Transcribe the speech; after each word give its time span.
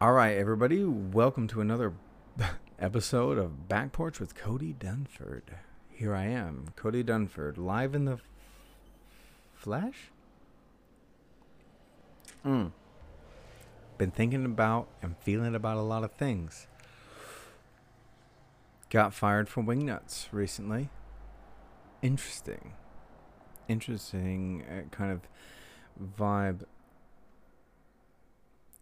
All 0.00 0.12
right, 0.12 0.36
everybody, 0.36 0.84
welcome 0.84 1.48
to 1.48 1.60
another 1.60 1.92
episode 2.78 3.36
of 3.36 3.68
Back 3.68 3.90
Porch 3.90 4.20
with 4.20 4.36
Coty 4.36 4.72
Dunford. 4.72 5.42
Here 5.90 6.14
I 6.14 6.26
am, 6.26 6.66
Coty 6.76 7.02
Dunford, 7.02 7.58
live 7.58 7.96
in 7.96 8.04
the 8.04 8.12
f- 8.12 8.22
flesh. 9.54 10.12
Mm. 12.46 12.70
Been 13.98 14.12
thinking 14.12 14.44
about 14.44 14.86
and 15.02 15.16
feeling 15.18 15.56
about 15.56 15.78
a 15.78 15.82
lot 15.82 16.04
of 16.04 16.12
things. 16.12 16.68
Got 18.90 19.12
fired 19.12 19.48
from 19.48 19.66
Wingnuts 19.66 20.28
recently. 20.30 20.90
Interesting. 22.02 22.74
Interesting 23.66 24.64
uh, 24.70 24.94
kind 24.94 25.10
of 25.10 25.22
vibe 26.00 26.66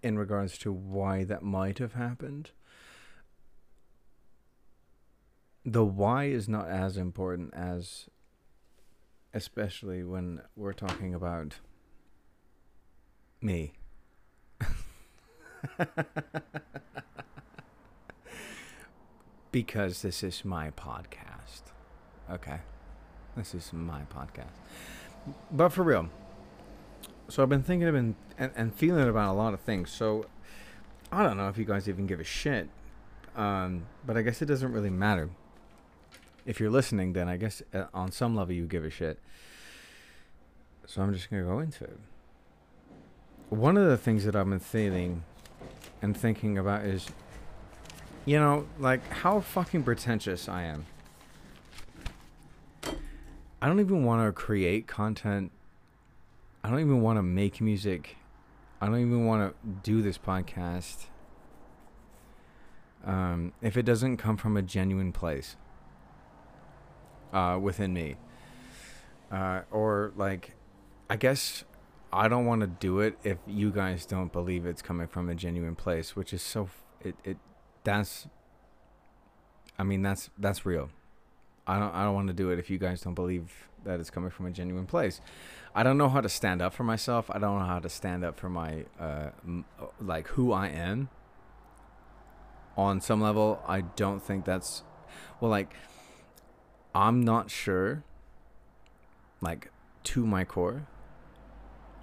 in 0.06 0.16
regards 0.16 0.56
to 0.56 0.72
why 0.72 1.24
that 1.24 1.42
might 1.42 1.78
have 1.78 1.94
happened. 1.94 2.52
The 5.64 5.84
why 5.84 6.26
is 6.26 6.48
not 6.48 6.68
as 6.68 6.96
important 6.96 7.52
as, 7.52 8.08
especially 9.34 10.04
when 10.04 10.42
we're 10.54 10.74
talking 10.74 11.12
about 11.12 11.56
me. 13.42 13.72
because 19.50 20.02
this 20.02 20.22
is 20.22 20.44
my 20.44 20.70
podcast. 20.70 21.72
Okay. 22.30 22.60
This 23.36 23.56
is 23.56 23.72
my 23.72 24.02
podcast. 24.02 24.54
But 25.50 25.70
for 25.70 25.82
real. 25.82 26.08
So 27.28 27.42
I've 27.42 27.48
been 27.48 27.62
thinking 27.62 27.88
of 27.88 27.94
and, 27.94 28.14
and, 28.38 28.74
feeling 28.74 29.08
about 29.08 29.32
a 29.32 29.36
lot 29.36 29.52
of 29.52 29.60
things. 29.60 29.90
So 29.90 30.26
I 31.10 31.22
don't 31.22 31.36
know 31.36 31.48
if 31.48 31.58
you 31.58 31.64
guys 31.64 31.88
even 31.88 32.06
give 32.06 32.20
a 32.20 32.24
shit. 32.24 32.68
Um, 33.34 33.86
but 34.06 34.16
I 34.16 34.22
guess 34.22 34.40
it 34.40 34.46
doesn't 34.46 34.72
really 34.72 34.90
matter. 34.90 35.28
If 36.46 36.60
you're 36.60 36.70
listening, 36.70 37.12
then 37.12 37.28
I 37.28 37.36
guess 37.36 37.62
uh, 37.74 37.84
on 37.92 38.12
some 38.12 38.36
level 38.36 38.54
you 38.54 38.66
give 38.66 38.84
a 38.84 38.90
shit. 38.90 39.18
So 40.86 41.02
I'm 41.02 41.12
just 41.12 41.28
going 41.28 41.42
to 41.42 41.48
go 41.48 41.58
into 41.58 41.84
it. 41.84 41.98
One 43.50 43.76
of 43.76 43.88
the 43.88 43.96
things 43.96 44.24
that 44.24 44.36
I've 44.36 44.48
been 44.48 44.60
feeling 44.60 45.24
and 46.00 46.16
thinking 46.16 46.58
about 46.58 46.84
is, 46.84 47.06
you 48.24 48.38
know, 48.38 48.66
like 48.78 49.06
how 49.08 49.40
fucking 49.40 49.82
pretentious 49.82 50.48
I 50.48 50.62
am. 50.62 50.86
I 53.60 53.66
don't 53.66 53.80
even 53.80 54.04
want 54.04 54.26
to 54.26 54.32
create 54.32 54.86
content. 54.86 55.50
I 56.66 56.70
don't 56.70 56.80
even 56.80 57.00
want 57.00 57.16
to 57.16 57.22
make 57.22 57.60
music. 57.60 58.16
I 58.80 58.86
don't 58.86 58.98
even 58.98 59.24
want 59.24 59.54
to 59.54 59.68
do 59.88 60.02
this 60.02 60.18
podcast. 60.18 61.06
Um, 63.04 63.52
if 63.62 63.76
it 63.76 63.84
doesn't 63.84 64.16
come 64.16 64.36
from 64.36 64.56
a 64.56 64.62
genuine 64.62 65.12
place 65.12 65.54
uh, 67.32 67.56
within 67.62 67.92
me, 67.92 68.16
uh, 69.30 69.60
or 69.70 70.12
like, 70.16 70.54
I 71.08 71.14
guess 71.14 71.62
I 72.12 72.26
don't 72.26 72.46
want 72.46 72.62
to 72.62 72.66
do 72.66 72.98
it 72.98 73.16
if 73.22 73.38
you 73.46 73.70
guys 73.70 74.04
don't 74.04 74.32
believe 74.32 74.66
it's 74.66 74.82
coming 74.82 75.06
from 75.06 75.28
a 75.28 75.36
genuine 75.36 75.76
place, 75.76 76.16
which 76.16 76.32
is 76.32 76.42
so 76.42 76.68
it 77.00 77.14
it 77.22 77.36
that's. 77.84 78.26
I 79.78 79.84
mean 79.84 80.02
that's 80.02 80.30
that's 80.36 80.66
real. 80.66 80.90
I 81.66 81.78
don't 81.78 81.94
I 81.94 82.04
don't 82.04 82.14
want 82.14 82.28
to 82.28 82.34
do 82.34 82.50
it 82.50 82.58
if 82.58 82.70
you 82.70 82.78
guys 82.78 83.00
don't 83.00 83.14
believe 83.14 83.68
that 83.84 84.00
it's 84.00 84.10
coming 84.10 84.30
from 84.30 84.46
a 84.46 84.50
genuine 84.50 84.86
place. 84.86 85.20
I 85.74 85.82
don't 85.82 85.98
know 85.98 86.08
how 86.08 86.20
to 86.20 86.28
stand 86.28 86.62
up 86.62 86.72
for 86.72 86.84
myself. 86.84 87.30
I 87.30 87.38
don't 87.38 87.58
know 87.58 87.66
how 87.66 87.78
to 87.78 87.88
stand 87.88 88.24
up 88.24 88.38
for 88.38 88.48
my 88.48 88.84
uh 89.00 89.30
m- 89.44 89.64
like 90.00 90.28
who 90.28 90.52
I 90.52 90.68
am. 90.68 91.08
On 92.76 93.00
some 93.00 93.22
level, 93.22 93.62
I 93.66 93.80
don't 93.80 94.22
think 94.22 94.44
that's 94.44 94.82
well 95.40 95.50
like 95.50 95.74
I'm 96.94 97.22
not 97.22 97.50
sure 97.50 98.04
like 99.40 99.70
to 100.04 100.26
my 100.26 100.44
core. 100.44 100.86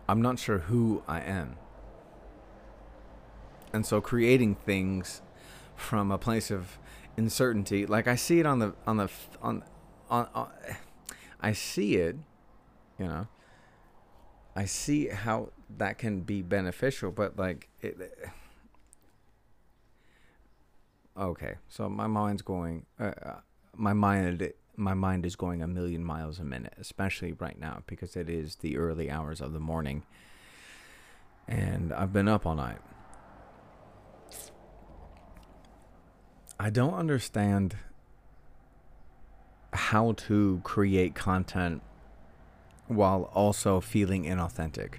I'm 0.08 0.22
not 0.22 0.40
sure 0.40 0.60
who 0.60 1.04
I 1.08 1.22
am. 1.22 1.56
And 3.72 3.86
so 3.86 4.02
creating 4.02 4.56
things 4.56 5.22
from 5.76 6.12
a 6.12 6.18
place 6.18 6.52
of 6.52 6.78
uncertainty, 7.18 7.86
like 7.86 8.08
I 8.08 8.16
see 8.16 8.40
it 8.40 8.46
on 8.46 8.60
the 8.60 8.74
on 8.86 8.98
the 8.98 9.10
on 9.42 9.64
on, 10.10 10.28
on 10.34 10.50
I 11.40 11.54
see 11.54 11.96
it, 11.96 12.16
you 12.98 13.06
know. 13.06 13.28
I 14.56 14.66
see 14.66 15.08
how 15.08 15.50
that 15.78 15.98
can 15.98 16.22
be 16.22 16.42
beneficial, 16.42 17.12
but 17.12 17.38
like 17.38 17.70
it. 17.82 17.98
Okay, 21.18 21.56
so 21.68 21.90
my 21.90 22.08
mind's 22.08 22.42
going. 22.42 22.86
Uh, 23.00 23.12
my 23.76 23.94
mind, 23.94 24.54
my 24.76 24.94
mind 24.94 25.26
is 25.26 25.36
going 25.36 25.62
a 25.62 25.68
million 25.68 26.04
miles 26.04 26.40
a 26.40 26.44
minute, 26.44 26.74
especially 26.80 27.34
right 27.34 27.60
now 27.60 27.82
because 27.88 28.16
it 28.16 28.30
is 28.30 28.58
the 28.58 28.78
early 28.78 29.10
hours 29.10 29.42
of 29.42 29.54
the 29.54 29.60
morning, 29.60 30.04
and 31.48 31.92
I've 31.92 32.14
been 32.14 32.28
up 32.28 32.46
all 32.46 32.56
night. 32.56 32.80
I 36.64 36.70
don't 36.70 36.94
understand 36.94 37.76
how 39.74 40.14
to 40.14 40.62
create 40.64 41.14
content 41.14 41.82
while 42.88 43.24
also 43.34 43.82
feeling 43.82 44.24
inauthentic 44.24 44.94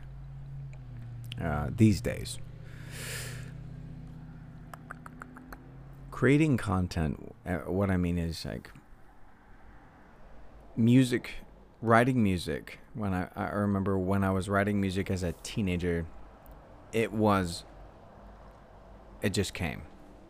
uh, 1.42 1.69
these 1.74 2.03
days. 2.03 2.38
Creating 6.10 6.58
content, 6.58 7.34
uh, 7.47 7.60
what 7.60 7.91
I 7.91 7.97
mean 7.97 8.19
is 8.19 8.44
like 8.44 8.70
music, 10.76 11.30
writing 11.80 12.22
music. 12.22 12.78
When 12.92 13.14
I, 13.14 13.28
I 13.34 13.47
remember 13.53 13.97
when 13.97 14.22
I 14.22 14.32
was 14.32 14.50
writing 14.50 14.82
music 14.82 15.10
as 15.10 15.22
a 15.22 15.32
teenager, 15.42 16.04
it 16.92 17.10
was, 17.10 17.64
it 19.22 19.32
just 19.32 19.54
came. 19.54 19.80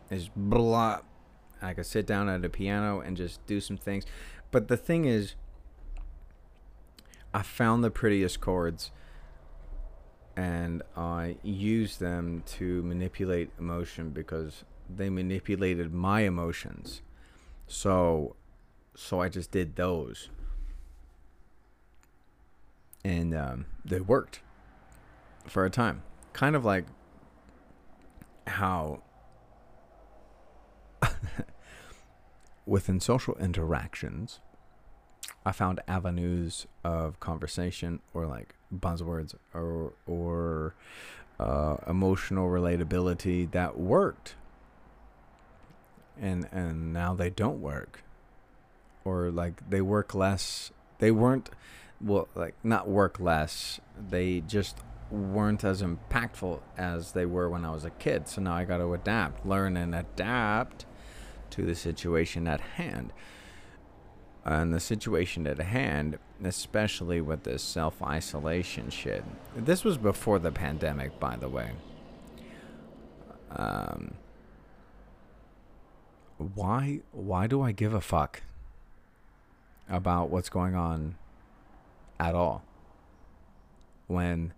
It's 0.09 0.29
blah. 0.33 1.01
I 1.65 1.73
could 1.73 1.85
sit 1.85 2.05
down 2.05 2.29
at 2.29 2.45
a 2.45 2.49
piano 2.49 2.99
and 2.99 3.17
just 3.17 3.45
do 3.45 3.59
some 3.59 3.77
things. 3.77 4.05
But 4.51 4.67
the 4.67 4.77
thing 4.77 5.05
is, 5.05 5.35
I 7.33 7.41
found 7.41 7.83
the 7.83 7.91
prettiest 7.91 8.39
chords 8.39 8.91
and 10.37 10.83
I 10.95 11.37
used 11.43 11.99
them 11.99 12.43
to 12.45 12.83
manipulate 12.83 13.49
emotion 13.57 14.11
because 14.11 14.63
they 14.89 15.09
manipulated 15.09 15.93
my 15.93 16.21
emotions. 16.21 17.01
So 17.67 18.35
so 18.95 19.19
I 19.21 19.29
just 19.29 19.51
did 19.51 19.75
those. 19.75 20.29
And 23.03 23.35
um, 23.35 23.65
they 23.83 23.99
worked 23.99 24.41
for 25.47 25.65
a 25.65 25.69
time. 25.69 26.03
Kind 26.33 26.55
of 26.55 26.63
like 26.63 26.85
how 28.47 29.01
within 32.65 32.99
social 32.99 33.35
interactions, 33.35 34.39
I 35.45 35.51
found 35.51 35.79
avenues 35.87 36.67
of 36.83 37.19
conversation 37.19 37.99
or 38.13 38.25
like 38.25 38.55
buzzwords 38.73 39.35
or 39.53 39.93
or 40.05 40.75
uh, 41.39 41.77
emotional 41.87 42.47
relatability 42.49 43.49
that 43.51 43.77
worked, 43.77 44.35
and 46.19 46.47
and 46.51 46.93
now 46.93 47.13
they 47.13 47.29
don't 47.29 47.61
work, 47.61 48.03
or 49.03 49.29
like 49.31 49.69
they 49.69 49.81
work 49.81 50.15
less. 50.15 50.71
They 50.99 51.11
weren't 51.11 51.49
well, 52.01 52.27
like 52.35 52.55
not 52.63 52.87
work 52.87 53.19
less. 53.19 53.79
They 54.09 54.41
just 54.41 54.77
weren't 55.11 55.63
as 55.63 55.83
impactful 55.83 56.59
as 56.77 57.11
they 57.11 57.25
were 57.25 57.49
when 57.49 57.63
I 57.63 57.71
was 57.71 57.85
a 57.85 57.91
kid. 57.91 58.27
So 58.27 58.41
now 58.41 58.55
I 58.55 58.65
got 58.65 58.77
to 58.77 58.93
adapt, 58.93 59.45
learn, 59.45 59.77
and 59.77 59.93
adapt 59.93 60.85
to 61.55 61.63
the 61.63 61.75
situation 61.75 62.47
at 62.47 62.59
hand. 62.59 63.13
And 64.43 64.73
the 64.73 64.79
situation 64.79 65.47
at 65.47 65.59
hand, 65.59 66.19
especially 66.43 67.19
with 67.21 67.43
this 67.43 67.63
self 67.63 68.01
isolation 68.03 68.89
shit. 68.89 69.23
This 69.55 69.83
was 69.83 69.97
before 69.97 70.37
the 70.37 70.51
pandemic, 70.51 71.19
by 71.19 71.35
the 71.35 71.49
way. 71.49 71.71
Um, 73.51 74.15
why 76.37 76.99
why 77.11 77.47
do 77.47 77.61
I 77.61 77.71
give 77.71 77.93
a 77.93 78.01
fuck 78.01 78.41
about 79.89 80.29
what's 80.29 80.49
going 80.49 80.75
on 80.75 81.15
at 82.19 82.35
all 82.35 82.63
when 84.07 84.53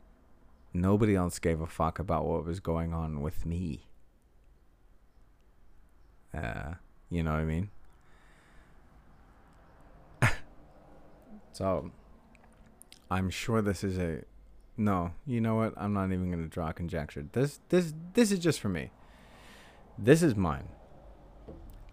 nobody 0.74 1.16
else 1.16 1.40
gave 1.40 1.62
a 1.62 1.68
fuck 1.68 2.00
about 2.00 2.26
what 2.26 2.44
was 2.44 2.60
going 2.60 2.94
on 2.94 3.22
with 3.22 3.46
me? 3.46 3.88
Uh, 6.34 6.74
you 7.10 7.24
know 7.24 7.32
what 7.32 7.40
I 7.40 7.46
mean? 7.46 7.70
so, 11.54 11.92
I'm 13.10 13.30
sure 13.30 13.62
this 13.62 13.84
is 13.84 13.98
a 13.98 14.24
no. 14.78 15.12
You 15.26 15.42
know 15.42 15.56
what? 15.56 15.74
I'm 15.78 15.94
not 15.94 16.12
even 16.12 16.30
gonna 16.30 16.48
draw 16.48 16.72
conjecture. 16.72 17.26
This 17.32 17.60
this 17.70 17.94
this 18.14 18.32
is 18.32 18.40
just 18.40 18.60
for 18.60 18.70
me. 18.70 18.92
This 19.98 20.22
is 20.22 20.36
mine. 20.36 20.68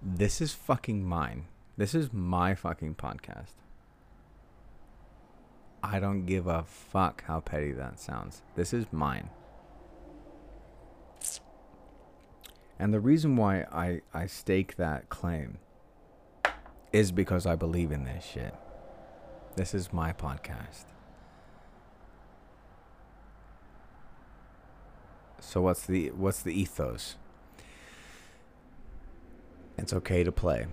This 0.02 0.40
is 0.40 0.52
fucking 0.52 1.04
mine. 1.04 1.46
This 1.76 1.94
is 1.94 2.12
my 2.12 2.54
fucking 2.54 2.96
podcast. 2.96 3.54
I 5.82 5.98
don't 5.98 6.26
give 6.26 6.46
a 6.46 6.62
fuck 6.62 7.24
how 7.24 7.40
petty 7.40 7.72
that 7.72 7.98
sounds. 7.98 8.42
This 8.54 8.72
is 8.72 8.86
mine. 8.92 9.30
And 12.78 12.92
the 12.92 13.00
reason 13.00 13.36
why 13.36 13.66
I, 13.72 14.00
I 14.12 14.26
stake 14.26 14.76
that 14.76 15.08
claim 15.08 15.58
is 16.92 17.12
because 17.12 17.46
I 17.46 17.54
believe 17.54 17.92
in 17.92 18.04
this 18.04 18.24
shit. 18.24 18.54
This 19.56 19.74
is 19.74 19.92
my 19.92 20.12
podcast. 20.12 20.84
So 25.40 25.60
what's 25.60 25.86
the 25.86 26.08
what's 26.10 26.42
the 26.42 26.52
ethos? 26.52 27.16
It's 29.76 29.92
okay 29.92 30.24
to 30.24 30.32
play. 30.32 30.66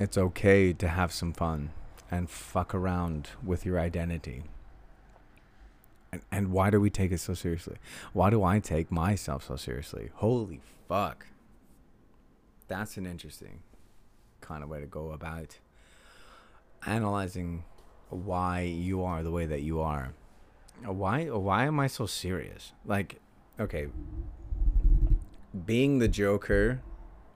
It's 0.00 0.16
okay 0.16 0.72
to 0.72 0.88
have 0.88 1.12
some 1.12 1.32
fun 1.32 1.70
and 2.10 2.30
fuck 2.30 2.74
around 2.74 3.30
with 3.44 3.66
your 3.66 3.78
identity. 3.78 4.44
And, 6.12 6.22
and 6.30 6.50
why 6.50 6.70
do 6.70 6.80
we 6.80 6.90
take 6.90 7.12
it 7.12 7.20
so 7.20 7.34
seriously? 7.34 7.76
Why 8.12 8.30
do 8.30 8.42
I 8.42 8.58
take 8.58 8.90
myself 8.90 9.46
so 9.46 9.56
seriously? 9.56 10.10
Holy 10.14 10.60
fuck. 10.88 11.26
That's 12.68 12.96
an 12.96 13.06
interesting 13.06 13.62
kind 14.40 14.62
of 14.62 14.68
way 14.68 14.80
to 14.80 14.86
go 14.86 15.12
about 15.12 15.58
analyzing 16.86 17.64
why 18.08 18.62
you 18.62 19.02
are 19.04 19.22
the 19.22 19.30
way 19.30 19.46
that 19.46 19.62
you 19.62 19.80
are. 19.80 20.14
Why 20.84 21.26
why 21.26 21.64
am 21.64 21.78
I 21.78 21.86
so 21.86 22.06
serious? 22.06 22.72
Like 22.84 23.20
okay, 23.58 23.88
being 25.66 25.98
the 25.98 26.08
Joker 26.08 26.80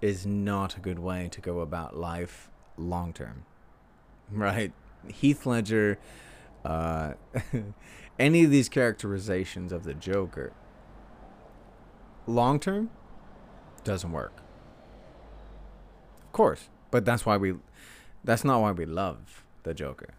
is 0.00 0.26
not 0.26 0.76
a 0.76 0.80
good 0.80 0.98
way 0.98 1.28
to 1.30 1.40
go 1.40 1.60
about 1.60 1.96
life 1.96 2.50
long 2.76 3.12
term. 3.12 3.44
Right? 4.30 4.72
Heath 5.06 5.44
Ledger 5.44 5.98
uh 6.64 7.12
any 8.18 8.44
of 8.44 8.50
these 8.50 8.68
characterizations 8.68 9.72
of 9.72 9.84
the 9.84 9.94
Joker 9.94 10.52
long 12.26 12.58
term 12.60 12.90
doesn't 13.82 14.12
work. 14.12 14.42
Of 16.22 16.32
course, 16.32 16.68
but 16.90 17.04
that's 17.04 17.26
why 17.26 17.36
we 17.36 17.54
that's 18.22 18.44
not 18.44 18.60
why 18.60 18.72
we 18.72 18.86
love 18.86 19.44
the 19.62 19.74
Joker. 19.74 20.14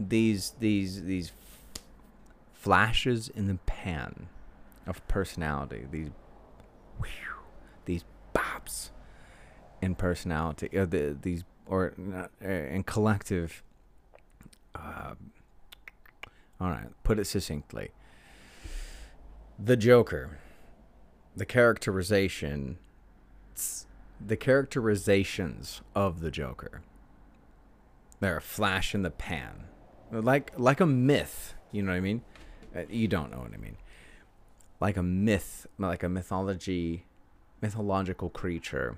These 0.00 0.54
these 0.58 1.04
these 1.04 1.32
flashes 2.52 3.28
in 3.28 3.46
the 3.46 3.58
pan 3.66 4.28
of 4.86 5.06
personality, 5.08 5.86
these 5.90 6.10
whew, 6.98 7.42
these 7.84 8.04
bops 8.34 8.90
in 9.80 9.94
personality, 9.94 10.76
uh, 10.76 10.86
the, 10.86 11.16
these 11.20 11.44
or 11.66 11.94
uh, 12.14 12.46
in 12.46 12.82
collective 12.82 13.62
uh, 14.74 15.14
all 16.64 16.70
right, 16.70 16.88
put 17.02 17.18
it 17.18 17.26
succinctly. 17.26 17.90
The 19.58 19.76
Joker, 19.76 20.38
the 21.36 21.44
characterization, 21.44 22.78
the 24.18 24.36
characterizations 24.36 25.82
of 25.94 26.20
the 26.20 26.30
Joker. 26.30 26.80
They're 28.20 28.38
a 28.38 28.42
flash 28.42 28.94
in 28.94 29.02
the 29.02 29.10
pan, 29.10 29.64
like 30.10 30.58
like 30.58 30.80
a 30.80 30.86
myth. 30.86 31.52
You 31.70 31.82
know 31.82 31.92
what 31.92 31.98
I 31.98 32.00
mean? 32.00 32.22
Uh, 32.74 32.84
you 32.88 33.08
don't 33.08 33.30
know 33.30 33.40
what 33.40 33.52
I 33.52 33.58
mean. 33.58 33.76
Like 34.80 34.96
a 34.96 35.02
myth, 35.02 35.66
like 35.78 36.02
a 36.02 36.08
mythology, 36.08 37.04
mythological 37.60 38.30
creature. 38.30 38.96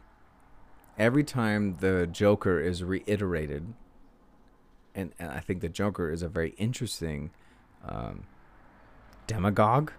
Every 0.97 1.25
time 1.25 1.79
the 1.81 2.07
Joker 2.07 2.61
is 2.61 2.85
reiterated, 2.85 3.75
and, 4.95 5.13
and 5.19 5.33
I 5.33 5.41
think 5.41 5.63
the 5.63 5.69
Joker 5.69 6.13
is 6.13 6.23
a 6.23 6.29
very 6.29 6.51
interesting 6.59 7.33
um, 7.89 8.25
demagogue 9.27 9.93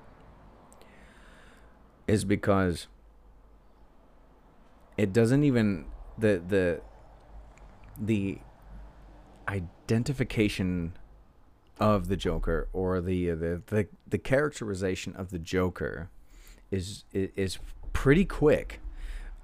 is 2.07 2.23
because 2.23 2.87
it 4.97 5.13
doesn't 5.13 5.43
even 5.43 5.85
the 6.17 6.41
the 6.47 6.81
the 7.99 8.39
identification 9.47 10.93
of 11.79 12.07
the 12.07 12.15
Joker 12.15 12.67
or 12.73 13.01
the 13.01 13.31
the 13.31 13.61
the, 13.67 13.87
the 14.07 14.17
characterization 14.17 15.13
of 15.15 15.29
the 15.29 15.39
Joker 15.39 16.09
is 16.71 17.03
is 17.13 17.59
pretty 17.93 18.25
quick 18.25 18.79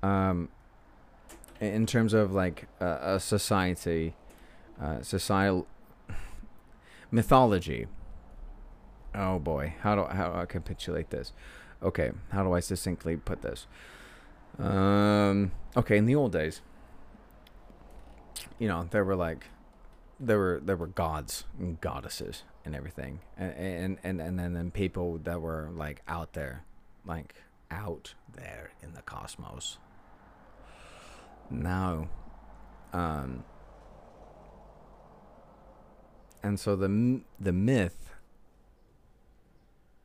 um, 0.02 0.50
in 1.60 1.86
terms 1.86 2.14
of 2.14 2.34
like 2.34 2.68
uh, 2.82 2.98
a 3.02 3.20
society 3.20 4.16
uh, 4.82 5.02
societal 5.02 5.68
mythology 7.12 7.88
oh 9.16 9.40
boy, 9.40 9.76
how 9.82 9.96
do 9.96 10.06
how 10.06 10.30
do 10.30 10.38
I 10.38 10.46
capitulate 10.46 11.10
this? 11.10 11.34
Okay, 11.82 12.12
how 12.32 12.44
do 12.44 12.54
I 12.54 12.60
succinctly 12.60 13.18
put 13.18 13.42
this? 13.42 13.68
Um, 14.60 15.52
okay, 15.76 15.98
in 15.98 16.06
the 16.06 16.16
old 16.16 16.32
days, 16.32 16.62
you 18.60 18.68
know, 18.68 18.88
there 18.92 19.04
were 19.04 19.16
like, 19.16 19.48
there 20.20 20.38
were 20.38 20.62
there 20.64 20.78
were 20.78 20.88
gods 20.88 21.46
and 21.60 21.80
goddesses 21.82 22.44
and 22.64 22.76
everything, 22.76 23.20
and 23.38 23.54
and 23.54 23.98
and 24.04 24.22
and 24.22 24.40
then, 24.40 24.54
then 24.54 24.72
people 24.72 25.18
that 25.24 25.42
were 25.42 25.70
like 25.74 26.02
out 26.08 26.34
there, 26.34 26.64
like 27.06 27.36
out 27.70 28.14
there 28.32 28.72
in 28.82 28.94
the 28.94 29.02
cosmos. 29.02 29.78
Now, 31.50 32.08
um, 32.94 33.44
and 36.42 36.60
so 36.60 36.76
the 36.76 37.22
the 37.40 37.52
myth 37.52 38.03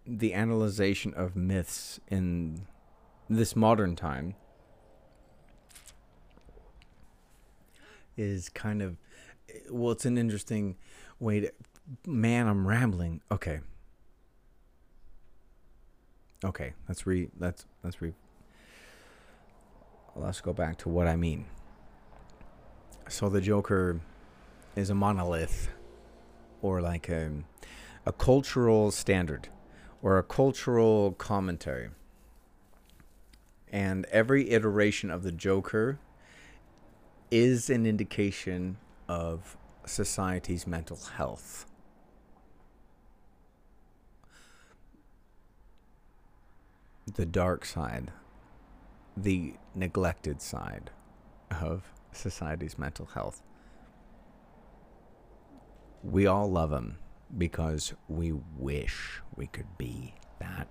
the 0.09 0.33
analyzation 0.33 1.13
of 1.15 1.37
myths 1.37 2.01
in 2.09 2.67
this 3.29 3.55
modern 3.55 3.95
time 3.95 4.35
is 8.17 8.49
kind 8.49 8.81
of 8.81 8.97
well 9.71 9.93
it's 9.93 10.07
an 10.07 10.17
interesting 10.17 10.77
way 11.21 11.41
to 11.41 11.53
man 12.07 12.49
i'm 12.49 12.67
rambling. 12.67 13.21
Okay. 13.31 13.61
Okay 16.43 16.73
let's 16.89 17.07
re 17.07 17.29
let's 17.39 17.67
let's 17.85 18.01
re 18.01 18.15
let's 20.17 20.41
go 20.41 20.55
back 20.55 20.79
to 20.79 20.89
what 20.89 21.07
i 21.07 21.17
mean. 21.17 21.45
So 23.09 23.29
the 23.29 23.43
joker 23.43 24.01
is 24.75 24.89
a 24.89 24.95
monolith 24.95 25.69
or 26.63 26.81
like 26.81 27.11
a 27.11 27.31
a 28.07 28.13
cultural 28.13 28.91
standard 28.91 29.49
or 30.03 30.19
a 30.19 30.23
cultural 30.23 31.13
commentary. 31.13 31.91
And 33.71 34.07
every 34.07 34.51
iteration 34.51 35.11
of 35.11 35.23
the 35.23 35.33
Joker 35.33 35.99
is 37.31 37.69
an 37.69 37.85
indication 37.85 38.79
of 39.09 39.57
society's 39.85 40.67
mental 40.67 40.99
health. 41.17 41.67
The 47.15 47.27
dark 47.27 47.65
side, 47.65 48.11
the 49.17 49.55
neglected 49.75 50.41
side 50.41 50.91
of 51.51 51.93
society's 52.13 52.79
mental 52.79 53.07
health. 53.07 53.43
We 56.03 56.27
all 56.27 56.51
love 56.51 56.73
him 56.73 56.99
because 57.37 57.95
we 58.09 58.33
wish 58.57 59.21
we 59.37 59.47
could 59.47 59.77
be 59.77 60.15
that 60.39 60.69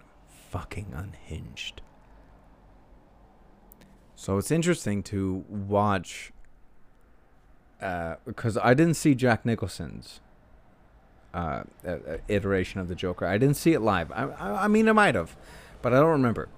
fucking 0.50 0.94
unhinged. 0.94 1.82
So 4.16 4.38
it's 4.38 4.50
interesting 4.50 5.04
to 5.04 5.46
watch 5.48 6.32
uh, 7.82 8.16
because 8.26 8.58
I 8.58 8.74
didn't 8.74 8.96
see 8.96 9.14
Jack 9.14 9.46
Nicholson's 9.46 10.22
uh, 11.34 11.64
uh, 11.88 11.98
iteration 12.28 12.80
of 12.80 12.88
the 12.88 12.96
Joker. 12.96 13.26
I 13.26 13.38
didn't 13.38 13.58
see 13.58 13.74
it 13.74 13.82
live. 13.82 14.12
I, 14.12 14.24
I, 14.24 14.64
I, 14.64 14.68
mean, 14.68 14.90
I 14.90 14.94
might 14.94 15.14
have, 15.14 15.38
but 15.84 15.94
I 15.94 16.00
don't 16.00 16.10
remember. 16.10 16.50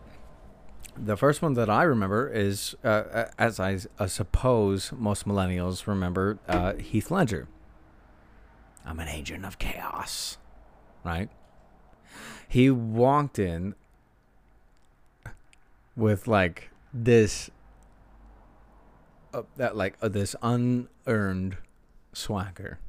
The 0.95 1.17
first 1.17 1.41
one 1.41 1.53
that 1.53 1.69
I 1.69 1.83
remember 1.83 2.29
is, 2.29 2.75
uh, 2.83 2.87
uh, 2.87 3.31
as 3.37 3.59
I 3.59 3.77
suppose 4.07 4.91
most 4.93 5.27
millennials 5.27 5.87
remember, 5.87 6.39
uh, 6.47 6.73
Heath 6.73 7.11
Ledger. 7.11 7.47
I'm 8.85 8.99
an 8.99 9.07
agent 9.07 9.45
of 9.45 9.59
chaos. 9.59 10.37
Right? 11.03 11.29
He 12.47 12.69
walked 12.69 13.39
in 13.39 13.75
with 15.95 16.27
like 16.27 16.69
this 16.93 17.49
uh, 19.33 19.43
that 19.57 19.75
like 19.75 19.95
uh, 20.01 20.09
this 20.09 20.35
unearned 20.41 21.57
swagger 22.13 22.79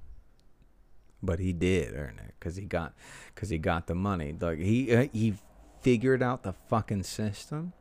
but 1.23 1.39
he 1.39 1.53
did 1.53 1.95
earn 1.95 2.19
it 2.19 2.35
because 2.39 2.57
he 2.57 2.65
got 2.65 2.95
because 3.35 3.51
he 3.51 3.59
got 3.59 3.87
the 3.87 3.95
money. 3.95 4.35
Like 4.39 4.59
he 4.59 4.95
uh, 4.95 5.09
he 5.13 5.35
figured 5.81 6.23
out 6.23 6.43
the 6.43 6.53
fucking 6.53 7.05
system, 7.05 7.73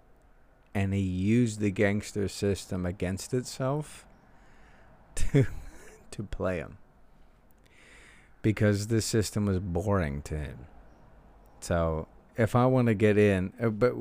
and 0.74 0.94
he 0.94 1.00
used 1.00 1.60
the 1.60 1.72
gangster 1.72 2.28
system 2.28 2.86
against 2.86 3.34
itself 3.34 4.06
to 5.16 5.46
to 6.12 6.24
play 6.24 6.58
him 6.58 6.78
because 8.42 8.88
this 8.88 9.06
system 9.06 9.46
was 9.46 9.60
boring 9.60 10.22
to 10.24 10.38
him. 10.38 10.60
So 11.60 12.08
if 12.38 12.56
I 12.56 12.66
want 12.66 12.88
to 12.88 12.94
get 12.94 13.18
in, 13.18 13.54
uh, 13.62 13.70
but 13.70 13.94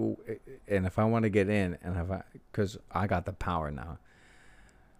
and 0.68 0.86
if 0.86 0.98
I 0.98 1.04
want 1.04 1.24
to 1.24 1.28
get 1.28 1.48
in, 1.48 1.76
and 1.82 1.96
if 1.96 2.10
I 2.10 2.22
because 2.50 2.78
I 2.92 3.06
got 3.06 3.26
the 3.26 3.32
power 3.32 3.70
now, 3.70 3.98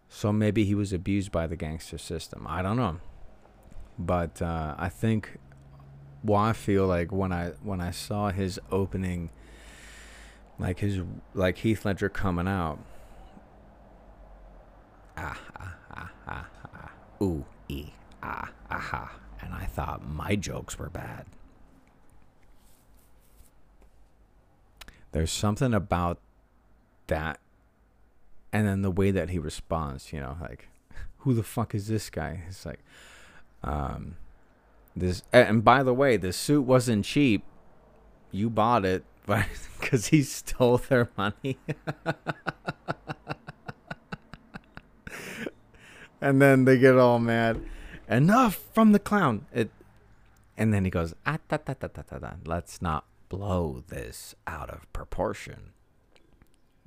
so 0.09 0.33
maybe 0.33 0.64
he 0.64 0.75
was 0.75 0.92
abused 0.92 1.30
by 1.30 1.47
the 1.47 1.57
gangster 1.57 1.99
system. 1.99 2.47
I 2.49 2.62
don't 2.62 2.76
know, 2.76 2.99
but 3.99 4.42
uh, 4.42 4.75
I 4.78 4.88
think. 4.88 5.38
Well, 6.25 6.40
I 6.40 6.52
feel 6.52 6.85
like 6.88 7.12
when 7.12 7.33
I 7.33 7.50
when 7.62 7.80
I 7.80 7.92
saw 7.92 8.30
his 8.30 8.59
opening, 8.73 9.30
like 10.59 10.80
his 10.80 11.00
like 11.33 11.59
Heath 11.59 11.85
Ledger 11.85 12.09
coming 12.09 12.49
out. 12.49 12.80
Ah 15.16 15.40
ah 15.57 15.76
ah 15.95 16.11
ah 16.26 16.47
ah 16.75 16.90
ooh 17.23 17.45
ah 18.23 18.50
aha, 18.71 19.11
and 19.40 19.54
I 19.54 19.64
thought 19.64 20.07
my 20.07 20.37
jokes 20.37 20.78
were 20.78 20.90
bad. 20.90 21.25
There's 25.12 25.33
something 25.33 25.73
about 25.73 26.18
that 27.07 27.40
and 28.52 28.66
then 28.66 28.83
the 28.83 28.90
way 28.90 29.11
that 29.11 29.30
he 29.30 29.38
responds, 29.38 30.12
you 30.12 30.21
know, 30.21 30.37
like 30.40 30.68
who 31.18 31.35
the 31.35 31.42
fuck 31.42 31.75
is 31.75 31.88
this 31.88 32.11
guy? 32.11 32.42
It's 32.49 32.66
like 32.66 32.80
um 33.62 34.16
this 34.97 35.23
and 35.33 35.64
by 35.64 35.83
the 35.83 35.95
way, 35.95 36.16
the 36.16 36.33
suit 36.33 36.62
wasn't 36.62 37.04
cheap. 37.04 37.42
You 38.30 38.50
bought 38.50 38.85
it, 38.85 39.04
but 39.26 39.47
cuz 39.80 40.09
he 40.09 40.23
stole 40.23 40.78
their 40.78 41.09
money. 41.16 41.59
and 46.21 46.40
then 46.40 46.64
they 46.64 46.78
get 46.78 46.97
all 46.97 47.18
mad. 47.18 47.61
Enough 48.09 48.62
from 48.73 48.93
the 48.93 48.99
clown. 48.99 49.47
It 49.53 49.71
and 50.57 50.75
then 50.75 50.85
he 50.85 50.91
goes, 50.91 51.15
ah, 51.25 51.38
ta, 51.49 51.59
ta, 51.59 51.75
ta, 51.75 51.87
ta, 51.87 52.03
ta, 52.03 52.19
ta. 52.19 52.35
let's 52.45 52.83
not 52.83 53.05
blow 53.29 53.85
this 53.87 54.35
out 54.47 54.71
of 54.71 54.93
proportion. 54.93 55.71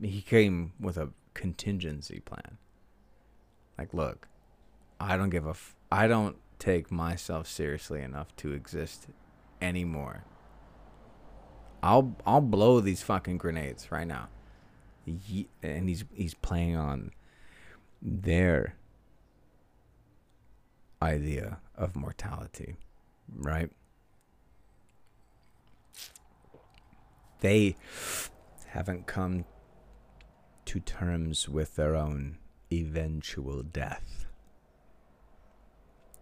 He 0.01 0.21
came 0.21 0.73
with 0.77 0.97
a 0.97 1.09
contingency 1.33 2.19
plan. 2.19 2.57
Like, 3.77 3.93
look, 3.93 4.27
I 4.99 5.15
don't 5.15 5.29
give 5.29 5.47
a 5.47 5.51
f- 5.51 5.75
I 5.91 6.07
don't 6.07 6.35
take 6.59 6.91
myself 6.91 7.47
seriously 7.47 8.01
enough 8.01 8.35
to 8.37 8.51
exist 8.51 9.07
anymore. 9.61 10.25
I'll 11.81 12.15
I'll 12.25 12.41
blow 12.41 12.79
these 12.79 13.01
fucking 13.01 13.37
grenades 13.37 13.91
right 13.91 14.07
now. 14.07 14.27
He, 15.05 15.47
and 15.63 15.87
he's 15.87 16.03
he's 16.13 16.33
playing 16.33 16.75
on 16.75 17.11
their 18.01 18.75
idea 21.01 21.59
of 21.75 21.95
mortality, 21.95 22.75
right? 23.35 23.69
They 27.39 27.75
haven't 28.67 29.07
come 29.07 29.45
to 30.65 30.79
terms 30.79 31.49
with 31.49 31.75
their 31.75 31.95
own 31.95 32.37
eventual 32.71 33.63
death. 33.63 34.25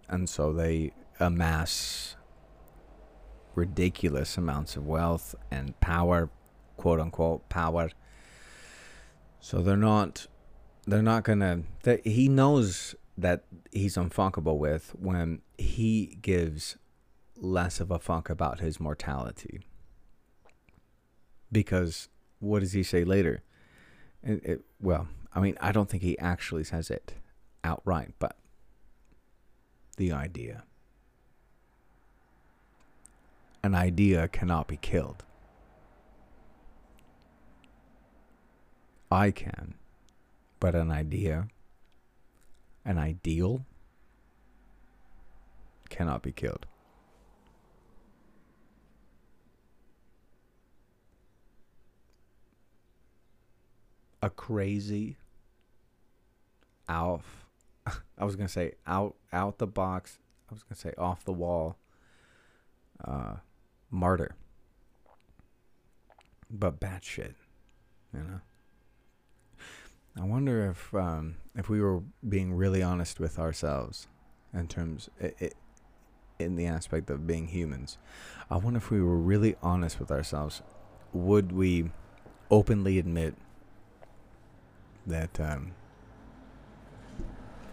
And 0.07 0.27
so 0.27 0.53
they 0.53 0.93
amass 1.19 2.15
ridiculous 3.53 4.37
amounts 4.37 4.75
of 4.75 4.87
wealth 4.87 5.35
and 5.51 5.79
power, 5.79 6.29
quote 6.77 6.99
unquote 6.99 7.47
power. 7.49 7.91
So 9.39 9.61
they're 9.61 9.77
not 9.77 10.27
they're 10.87 11.03
not 11.03 11.23
gonna 11.23 11.63
that 11.83 12.05
he 12.07 12.27
knows 12.27 12.95
that 13.21 13.43
he's 13.71 13.95
unfunkable 13.95 14.57
with 14.57 14.95
when 14.99 15.41
he 15.57 16.17
gives 16.21 16.77
less 17.35 17.79
of 17.79 17.91
a 17.91 17.99
fuck 17.99 18.29
about 18.29 18.59
his 18.59 18.79
mortality. 18.79 19.61
Because 21.51 22.09
what 22.39 22.59
does 22.59 22.73
he 22.73 22.83
say 22.83 23.03
later? 23.03 23.41
It, 24.23 24.43
it, 24.43 24.61
well, 24.81 25.07
I 25.33 25.39
mean, 25.39 25.57
I 25.61 25.71
don't 25.71 25.89
think 25.89 26.03
he 26.03 26.17
actually 26.19 26.63
says 26.63 26.89
it 26.89 27.13
outright, 27.63 28.13
but 28.19 28.35
the 29.97 30.11
idea. 30.11 30.63
An 33.63 33.75
idea 33.75 34.27
cannot 34.27 34.67
be 34.67 34.77
killed. 34.77 35.23
I 39.11 39.31
can, 39.31 39.73
but 40.59 40.75
an 40.75 40.91
idea, 40.91 41.47
an 42.85 42.97
ideal, 42.97 43.65
cannot 45.89 46.21
be 46.21 46.31
killed. 46.31 46.65
a 54.21 54.29
crazy 54.29 55.15
out 56.89 57.21
I 58.17 58.25
was 58.25 58.35
gonna 58.35 58.49
say 58.49 58.73
out 58.85 59.15
out 59.31 59.59
the 59.59 59.65
box 59.65 60.17
I 60.49 60.53
was 60.53 60.63
gonna 60.63 60.75
say 60.75 60.93
off 60.97 61.23
the 61.23 61.31
wall 61.31 61.77
uh 63.01 63.35
martyr. 63.89 64.35
But 66.49 66.79
bad 66.79 67.03
shit. 67.03 67.35
You 68.13 68.19
know? 68.19 68.41
I 70.19 70.25
wonder 70.25 70.69
if 70.69 70.93
um 70.93 71.37
if 71.55 71.69
we 71.69 71.81
were 71.81 72.01
being 72.27 72.53
really 72.53 72.83
honest 72.83 73.19
with 73.19 73.39
ourselves 73.39 74.07
in 74.53 74.67
terms 74.67 75.09
it, 75.19 75.35
it, 75.39 75.53
in 76.37 76.55
the 76.55 76.65
aspect 76.65 77.09
of 77.09 77.25
being 77.27 77.47
humans. 77.47 77.97
I 78.49 78.57
wonder 78.57 78.77
if 78.77 78.91
we 78.91 79.01
were 79.01 79.17
really 79.17 79.55
honest 79.61 79.99
with 79.99 80.11
ourselves, 80.11 80.61
would 81.13 81.51
we 81.51 81.91
openly 82.49 82.97
admit 82.97 83.35
that 85.05 85.39
um, 85.39 85.73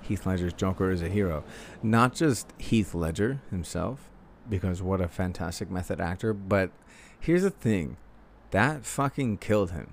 Heath 0.03 0.27
Ledger's 0.27 0.53
Joker 0.53 0.91
is 0.91 1.03
a 1.03 1.09
hero. 1.09 1.45
Not 1.83 2.15
just 2.15 2.53
Heath 2.59 2.95
Ledger 2.95 3.41
himself, 3.51 4.11
because 4.49 4.83
what 4.83 5.01
a 5.01 5.09
fantastic 5.09 5.71
method 5.71 6.01
actor, 6.01 6.33
but 6.33 6.71
here's 7.19 7.43
the 7.43 7.51
thing 7.51 7.97
that 8.51 8.85
fucking 8.85 9.39
killed 9.39 9.73
him. 9.73 9.93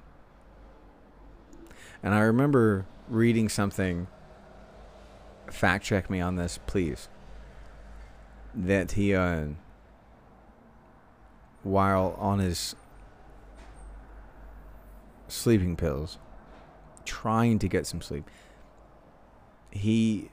And 2.04 2.14
I 2.14 2.20
remember 2.20 2.86
reading 3.08 3.48
something, 3.48 4.08
fact 5.50 5.86
check 5.86 6.10
me 6.10 6.20
on 6.20 6.36
this, 6.36 6.60
please, 6.68 7.08
that 8.54 8.92
he, 8.92 9.16
uh, 9.16 9.46
while 11.64 12.16
on 12.20 12.40
his 12.40 12.76
sleeping 15.30 15.78
pills, 15.78 16.18
trying 17.06 17.58
to 17.60 17.70
get 17.70 17.88
some 17.88 18.02
sleep. 18.02 18.30
He 19.72 20.30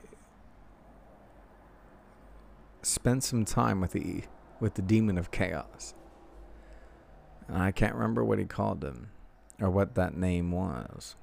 spent 2.81 3.23
some 3.23 3.45
time 3.45 3.79
with 3.81 3.91
the 3.91 4.23
with 4.59 4.75
the 4.75 4.81
demon 4.81 5.17
of 5.17 5.31
chaos. 5.31 5.95
And 7.47 7.57
I 7.57 7.71
can't 7.71 7.95
remember 7.95 8.23
what 8.23 8.37
he 8.37 8.45
called 8.45 8.83
him 8.83 9.09
or 9.59 9.69
what 9.69 9.95
that 9.95 10.15
name 10.15 10.51
was. 10.51 11.15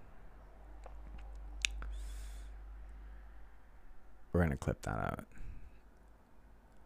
We're 4.38 4.44
going 4.44 4.56
to 4.56 4.64
clip 4.64 4.82
that 4.82 4.96
out. 4.96 5.24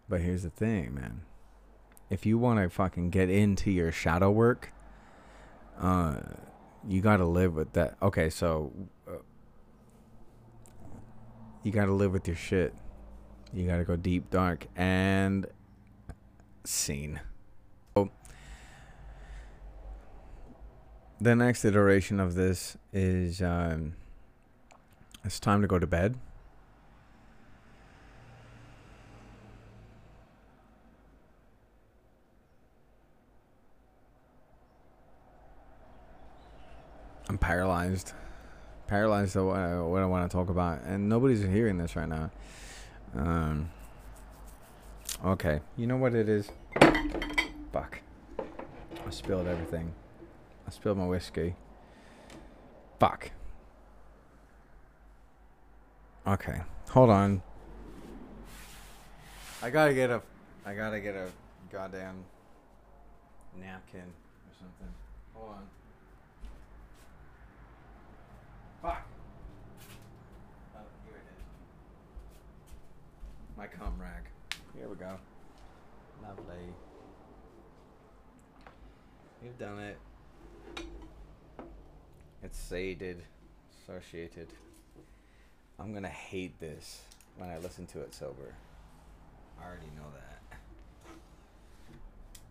But 0.09 0.23
here's 0.23 0.43
the 0.43 0.49
thing, 0.49 0.95
man. 0.95 1.21
If 2.09 2.25
you 2.25 2.39
want 2.39 2.61
to 2.61 2.71
fucking 2.71 3.11
get 3.11 3.29
into 3.29 3.71
your 3.71 3.93
shadow 3.93 4.31
work, 4.31 4.73
uh 5.79 6.21
you 6.89 7.03
got 7.03 7.19
to 7.19 7.27
live 7.27 7.55
with 7.55 7.75
that. 7.75 7.99
Okay, 8.01 8.31
so 8.31 8.73
uh, 9.07 9.19
you 11.63 11.73
got 11.73 11.85
to 11.85 11.93
live 11.93 12.13
with 12.13 12.27
your 12.27 12.37
shit. 12.37 12.75
You 13.53 13.67
got 13.67 13.77
to 13.77 13.85
go 13.85 13.97
deep, 13.97 14.31
dark, 14.31 14.67
and 14.75 15.47
scene. 16.65 17.21
So, 17.95 18.11
the 21.21 21.37
next 21.37 21.67
iteration 21.67 22.19
of 22.19 22.35
this 22.35 22.79
is 22.95 23.43
um, 23.43 23.93
it's 25.23 25.39
time 25.39 25.61
to 25.61 25.69
go 25.69 25.79
to 25.79 25.87
bed. 25.87 26.17
Paralyzed. 37.43 38.13
Paralyzed 38.87 39.37
what 39.37 39.57
I, 39.57 39.81
what 39.81 40.03
I 40.03 40.07
want 40.07 40.31
to 40.31 40.35
talk 40.35 40.49
about. 40.49 40.83
And 40.85 41.09
nobody's 41.09 41.43
hearing 41.43 41.79
this 41.79 41.97
right 41.97 42.09
now. 42.09 42.31
Um, 43.15 43.71
Okay, 45.25 45.61
you 45.77 45.87
know 45.87 45.97
what 45.97 46.17
it 46.17 46.29
is? 46.29 46.51
Fuck. 47.73 48.01
I 49.07 49.11
spilled 49.11 49.47
everything. 49.47 49.95
I 50.67 50.71
spilled 50.71 50.99
my 50.99 51.07
whiskey. 51.07 51.55
Fuck. 52.99 53.31
Okay, 56.27 56.61
hold 56.91 57.11
on. 57.11 57.41
I 59.63 59.71
gotta 59.71 59.95
get 59.95 60.11
a. 60.11 60.21
I 60.67 60.75
gotta 60.75 60.99
get 60.99 61.15
a 61.15 61.29
goddamn 61.71 62.25
napkin 63.61 64.01
or 64.01 64.55
something. 64.59 64.93
Hold 65.35 65.51
on. 65.51 65.82
Fuck. 68.83 69.07
Oh, 70.75 70.81
here 71.07 71.15
it 71.15 71.23
is. 71.39 71.45
My 73.57 73.69
cum 73.69 73.95
rag. 74.01 74.25
Here 74.77 74.89
we 74.89 74.97
go. 74.97 75.17
Lovely. 76.21 76.75
You've 79.45 79.57
done 79.57 79.79
it. 79.79 79.99
It's 82.43 82.59
sated, 82.59 83.23
associated. 83.85 84.49
I'm 85.79 85.95
gonna 85.95 86.09
hate 86.09 86.59
this 86.59 87.03
when 87.37 87.51
I 87.51 87.59
listen 87.59 87.87
to 87.87 88.01
it 88.01 88.13
sober. 88.13 88.57
I 89.61 89.65
already 89.65 89.87
know 89.97 90.11
that. 90.13 90.59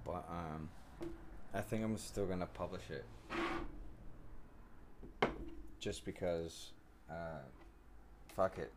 But 0.05 0.25
um 0.29 0.69
I 1.53 1.59
think 1.59 1.83
I'm 1.83 1.97
still 1.97 2.25
gonna 2.25 2.45
publish 2.45 2.89
it. 2.89 3.03
Just 5.81 6.05
because 6.05 6.71
uh 7.09 7.43
fuck 8.35 8.57
it. 8.59 8.71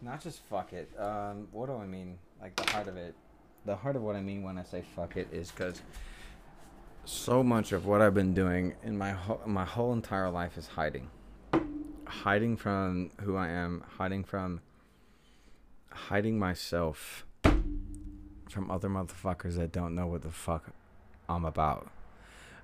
Not 0.00 0.20
just 0.22 0.40
fuck 0.50 0.72
it. 0.72 0.90
Um 0.98 1.48
what 1.52 1.66
do 1.66 1.76
I 1.76 1.86
mean? 1.86 2.18
Like 2.40 2.56
the 2.56 2.68
heart 2.72 2.88
of 2.88 2.96
it. 2.96 3.14
The 3.64 3.76
heart 3.76 3.94
of 3.94 4.02
what 4.02 4.16
I 4.16 4.22
mean 4.22 4.42
when 4.42 4.58
I 4.58 4.64
say 4.64 4.82
fuck 4.96 5.16
it 5.16 5.28
is 5.30 5.52
cuz 5.52 5.82
so 7.04 7.42
much 7.42 7.72
of 7.72 7.84
what 7.84 8.00
I've 8.00 8.14
been 8.14 8.32
doing 8.32 8.74
in 8.82 8.96
my 8.96 9.10
whole 9.10 9.40
my 9.44 9.66
whole 9.66 9.92
entire 9.92 10.30
life 10.30 10.56
is 10.56 10.66
hiding. 10.68 11.10
Hiding 12.06 12.56
from 12.56 13.10
who 13.20 13.36
I 13.36 13.48
am, 13.48 13.84
hiding 13.98 14.24
from 14.24 14.60
hiding 15.90 16.38
myself 16.38 17.26
from 18.48 18.70
other 18.70 18.88
motherfuckers 18.88 19.56
that 19.56 19.72
don't 19.72 19.94
know 19.94 20.06
what 20.06 20.22
the 20.22 20.30
fuck 20.30 20.70
I'm 21.28 21.44
about. 21.44 21.90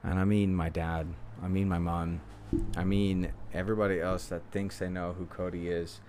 And 0.02 0.19
I 0.19 0.25
mean 0.25 0.55
my 0.55 0.69
dad, 0.69 1.09
I 1.43 1.49
mean 1.49 1.69
my 1.69 1.78
mom, 1.78 2.21
I 2.76 2.85
mean 2.85 3.33
everybody 3.52 4.00
else 4.00 4.26
that 4.26 4.43
thinks 4.50 4.78
they 4.78 4.88
know 4.88 5.12
who 5.12 5.26
Coty 5.26 5.71
is. 5.71 6.00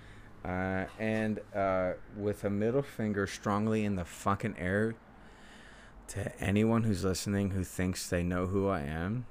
Uh, 0.43 0.86
and 0.98 1.39
uh, 1.53 1.93
with 2.15 2.43
a 2.43 2.50
middle 2.50 2.81
finger 2.81 3.27
strongly 3.27 3.84
in 3.84 3.96
the 3.96 4.05
fucking 4.05 4.55
air 4.58 4.96
to 6.08 6.41
anyone 6.41 6.84
who's 6.84 7.03
listening 7.03 7.51
who 7.51 7.63
thinks 7.63 8.10
they 8.10 8.24
know 8.24 8.48
who 8.48 8.67
I 8.67 8.81
am, 8.81 9.25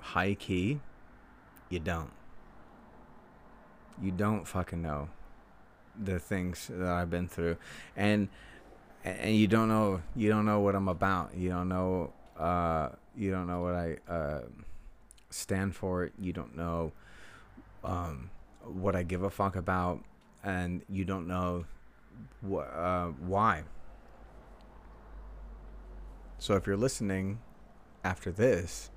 high 0.00 0.34
key, 0.34 0.80
you 1.68 1.78
don't. 1.78 2.12
You 4.00 4.10
don't 4.10 4.46
fucking 4.46 4.80
know 4.80 5.08
the 6.00 6.18
things 6.18 6.68
that 6.72 6.88
I've 6.88 7.10
been 7.10 7.28
through, 7.28 7.56
and 7.96 8.28
and 9.04 9.36
you 9.36 9.46
don't 9.46 9.68
know 9.68 10.00
you 10.16 10.30
don't 10.30 10.46
know 10.46 10.60
what 10.60 10.74
I'm 10.74 10.88
about. 10.88 11.34
You 11.36 11.50
don't 11.50 11.68
know 11.68 12.12
uh, 12.38 12.90
you 13.16 13.30
don't 13.30 13.46
know 13.46 13.62
what 13.62 13.74
I 13.74 13.96
uh, 14.08 14.40
stand 15.30 15.74
for. 15.74 16.10
You 16.18 16.32
don't 16.32 16.56
know 16.56 16.92
um, 17.84 18.30
what 18.64 18.96
I 18.96 19.02
give 19.02 19.22
a 19.22 19.30
fuck 19.30 19.56
about, 19.56 20.02
and 20.42 20.82
you 20.88 21.04
don't 21.04 21.26
know 21.26 21.64
uh, 22.56 23.06
why. 23.26 23.64
So 26.38 26.54
if 26.54 26.66
you're 26.66 26.76
listening 26.76 27.38
after 28.02 28.32
this, 28.32 28.90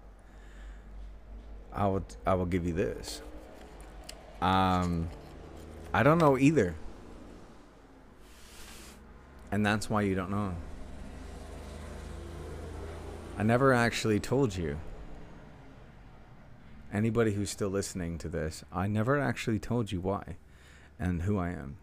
I 1.72 1.88
will 1.88 2.06
I 2.26 2.34
will 2.34 2.46
give 2.46 2.66
you 2.66 2.74
this. 2.74 3.22
Um 4.42 5.10
I 5.94 6.04
don't 6.04 6.18
know 6.18 6.38
either. 6.38 6.76
And 9.52 9.66
that's 9.66 9.90
why 9.90 10.02
you 10.02 10.16
don't 10.16 10.32
know. 10.32 10.56
I 13.38 13.44
never 13.44 13.74
actually 13.74 14.20
told 14.20 14.56
you. 14.56 14.78
Anybody 16.94 17.34
who's 17.34 17.50
still 17.50 17.70
listening 17.70 18.18
to 18.20 18.30
this, 18.30 18.64
I 18.72 18.88
never 18.88 19.20
actually 19.20 19.60
told 19.60 19.92
you 19.92 20.00
why 20.00 20.38
and 20.98 21.24
who 21.24 21.38
I 21.38 21.50
am. 21.50 21.78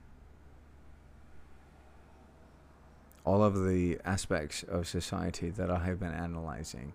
all 3.24 3.42
of 3.42 3.64
the 3.64 3.98
aspects 4.04 4.62
of 4.64 4.86
society 4.86 5.50
that 5.50 5.70
I 5.70 5.84
have 5.84 6.00
been 6.00 6.12
analyzing 6.12 6.92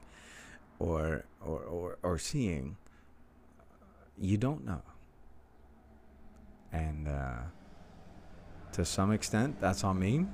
or 0.80 1.24
or, 1.46 1.60
or, 1.62 1.98
or 2.04 2.18
seeing, 2.18 2.76
you 4.18 4.38
don't 4.38 4.66
know. 4.66 4.82
And 6.74 7.08
uh, 7.08 7.38
to 8.74 8.84
some 8.84 9.12
extent, 9.12 9.62
that's 9.62 9.84
on 9.84 10.00
me. 10.00 10.26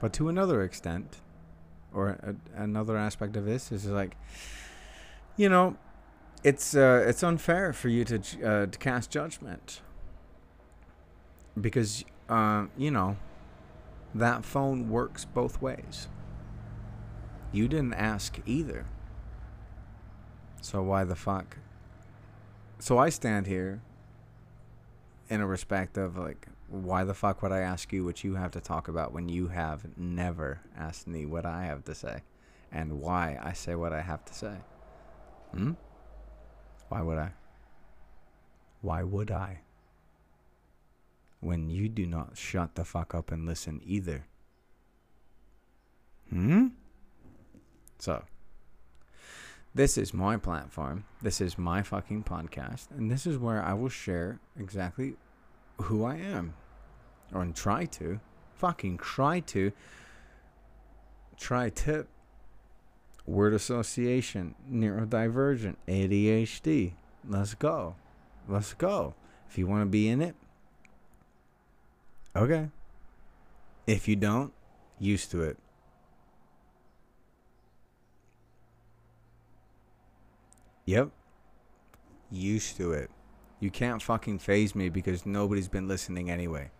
But 0.00 0.12
to 0.14 0.28
another 0.28 0.62
extent, 0.62 1.20
or 1.92 2.10
a, 2.10 2.34
another 2.62 2.96
aspect 2.96 3.36
of 3.36 3.44
this 3.44 3.72
is 3.72 3.86
like, 3.86 4.16
you 5.36 5.48
know, 5.48 5.76
it's 6.44 6.74
uh, 6.74 7.04
it's 7.06 7.22
unfair 7.22 7.72
for 7.72 7.88
you 7.88 8.04
to 8.04 8.16
uh, 8.16 8.66
to 8.66 8.78
cast 8.78 9.10
judgment 9.10 9.80
because 11.60 12.04
uh, 12.28 12.66
you 12.76 12.90
know 12.90 13.16
that 14.14 14.44
phone 14.44 14.88
works 14.88 15.24
both 15.24 15.60
ways. 15.60 16.08
You 17.52 17.66
didn't 17.68 17.94
ask 17.94 18.38
either. 18.46 18.86
So 20.60 20.82
why 20.82 21.04
the 21.04 21.16
fuck? 21.16 21.56
So 22.78 22.98
I 22.98 23.08
stand 23.08 23.46
here 23.46 23.80
in 25.28 25.40
a 25.40 25.46
respect 25.46 25.96
of 25.96 26.16
like, 26.16 26.48
why 26.68 27.04
the 27.04 27.14
fuck 27.14 27.42
would 27.42 27.52
I 27.52 27.60
ask 27.60 27.92
you 27.92 28.04
what 28.04 28.24
you 28.24 28.34
have 28.34 28.50
to 28.52 28.60
talk 28.60 28.88
about 28.88 29.12
when 29.12 29.28
you 29.28 29.48
have 29.48 29.86
never 29.96 30.60
asked 30.76 31.06
me 31.06 31.26
what 31.26 31.46
I 31.46 31.64
have 31.64 31.84
to 31.84 31.94
say 31.94 32.22
and 32.70 33.00
why 33.00 33.38
I 33.42 33.52
say 33.52 33.74
what 33.74 33.92
I 33.92 34.02
have 34.02 34.24
to 34.26 34.34
say? 34.34 34.56
Hmm? 35.52 35.72
Why 36.88 37.02
would 37.02 37.18
I? 37.18 37.32
Why 38.80 39.02
would 39.02 39.30
I? 39.30 39.60
when 41.40 41.70
you 41.70 41.88
do 41.88 42.06
not 42.06 42.36
shut 42.36 42.74
the 42.74 42.84
fuck 42.84 43.14
up 43.14 43.30
and 43.30 43.46
listen 43.46 43.80
either. 43.84 44.26
Hmm? 46.30 46.68
So, 47.98 48.24
this 49.78 49.96
is 49.96 50.12
my 50.12 50.36
platform. 50.36 51.04
This 51.22 51.40
is 51.40 51.56
my 51.56 51.84
fucking 51.84 52.24
podcast. 52.24 52.90
And 52.90 53.08
this 53.08 53.28
is 53.28 53.38
where 53.38 53.62
I 53.62 53.74
will 53.74 53.88
share 53.88 54.40
exactly 54.58 55.14
who 55.82 56.04
I 56.04 56.16
am. 56.16 56.54
Or 57.32 57.46
try 57.54 57.84
to. 57.84 58.18
Fucking 58.56 58.98
try 58.98 59.38
to. 59.38 59.70
Try 61.38 61.70
tip. 61.70 62.08
Word 63.24 63.54
association. 63.54 64.56
Neurodivergent. 64.68 65.76
ADHD. 65.86 66.94
Let's 67.28 67.54
go. 67.54 67.94
Let's 68.48 68.74
go. 68.74 69.14
If 69.48 69.58
you 69.58 69.68
want 69.68 69.82
to 69.82 69.86
be 69.86 70.08
in 70.08 70.20
it, 70.20 70.34
Okay. 72.34 72.68
If 73.86 74.08
you 74.08 74.16
don't, 74.16 74.52
used 74.98 75.30
to 75.30 75.42
it. 75.42 75.56
Yep. 80.88 81.10
Used 82.30 82.78
to 82.78 82.92
it. 82.92 83.10
You 83.60 83.70
can't 83.70 84.00
fucking 84.00 84.38
phase 84.38 84.74
me 84.74 84.88
because 84.88 85.26
nobody's 85.26 85.68
been 85.68 85.86
listening 85.86 86.30
anyway. 86.30 86.70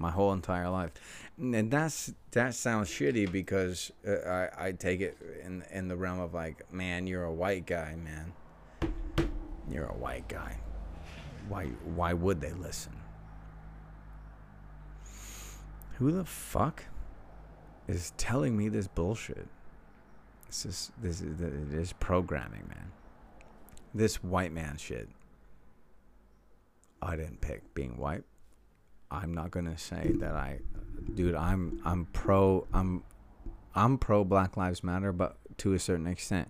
My 0.00 0.10
whole 0.10 0.32
entire 0.32 0.68
life. 0.68 0.90
And 1.38 1.70
that's 1.70 2.12
that 2.32 2.56
sounds 2.56 2.88
shitty 2.88 3.30
because 3.30 3.92
uh, 4.04 4.28
I 4.28 4.66
I 4.66 4.72
take 4.72 5.00
it 5.00 5.16
in 5.44 5.62
in 5.70 5.86
the 5.86 5.94
realm 5.94 6.18
of 6.18 6.34
like, 6.34 6.72
man, 6.72 7.06
you're 7.06 7.22
a 7.22 7.32
white 7.32 7.64
guy, 7.64 7.94
man. 7.94 8.32
You're 9.70 9.86
a 9.86 9.96
white 9.96 10.26
guy. 10.26 10.58
Why 11.48 11.66
why 11.94 12.12
would 12.12 12.40
they 12.40 12.54
listen? 12.54 12.96
Who 15.98 16.10
the 16.10 16.24
fuck 16.24 16.82
is 17.86 18.12
telling 18.16 18.56
me 18.56 18.68
this 18.68 18.88
bullshit? 18.88 19.46
This 20.48 20.66
is 20.66 20.92
this 21.00 21.20
is 21.20 21.40
it 21.40 21.72
is 21.72 21.92
programming, 21.92 22.66
man. 22.66 22.90
This 23.94 24.16
white 24.16 24.52
man 24.52 24.76
shit. 24.76 25.08
I 27.00 27.16
didn't 27.16 27.40
pick 27.40 27.74
being 27.74 27.96
white. 27.96 28.24
I'm 29.10 29.32
not 29.32 29.50
gonna 29.50 29.78
say 29.78 30.12
that 30.18 30.34
I, 30.34 30.60
dude. 31.14 31.36
I'm 31.36 31.80
I'm 31.84 32.06
pro. 32.06 32.66
I'm 32.72 33.04
I'm 33.74 33.98
pro 33.98 34.24
Black 34.24 34.56
Lives 34.56 34.82
Matter, 34.82 35.12
but 35.12 35.36
to 35.58 35.74
a 35.74 35.78
certain 35.78 36.06
extent. 36.06 36.48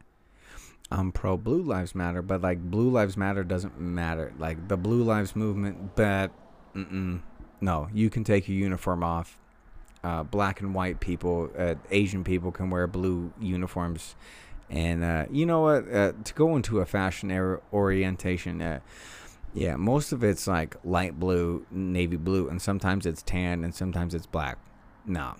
I'm 0.91 1.13
pro 1.13 1.37
Blue 1.37 1.63
Lives 1.63 1.95
Matter, 1.95 2.23
but 2.23 2.41
like 2.43 2.61
Blue 2.61 2.91
Lives 2.91 3.17
Matter 3.17 3.43
doesn't 3.43 3.81
matter. 3.81 4.33
Like 4.39 4.69
the 4.69 4.77
Blue 4.77 5.03
Lives 5.03 5.35
movement, 5.35 5.97
but 5.97 6.31
mm-mm, 6.75 7.21
no, 7.61 7.89
you 7.93 8.11
can 8.11 8.25
take 8.25 8.49
your 8.49 8.59
uniform 8.59 9.03
off. 9.03 9.39
Uh, 10.03 10.23
black 10.23 10.61
and 10.61 10.75
white 10.75 11.01
people, 11.01 11.51
uh, 11.59 11.75
Asian 11.91 12.25
people 12.25 12.53
can 12.53 12.69
wear 12.69 12.87
blue 12.87 13.33
uniforms, 13.41 14.17
and 14.71 15.05
uh, 15.05 15.27
you 15.31 15.47
know 15.47 15.61
what? 15.61 15.93
Uh, 15.93 16.13
to 16.25 16.35
go 16.35 16.57
into 16.57 16.81
a 16.81 16.87
fashion 16.87 17.31
era 17.31 17.61
orientation, 17.73 18.61
uh, 18.63 18.81
yeah, 19.53 19.77
most 19.77 20.13
of 20.13 20.25
it's 20.25 20.47
like 20.47 20.77
light 20.85 21.19
blue, 21.19 21.67
navy 21.71 22.17
blue, 22.17 22.49
and 22.49 22.61
sometimes 22.61 23.07
it's 23.07 23.23
tan, 23.23 23.65
and 23.65 23.75
sometimes 23.75 24.15
it's 24.15 24.27
black. 24.27 24.59
No, 25.07 25.35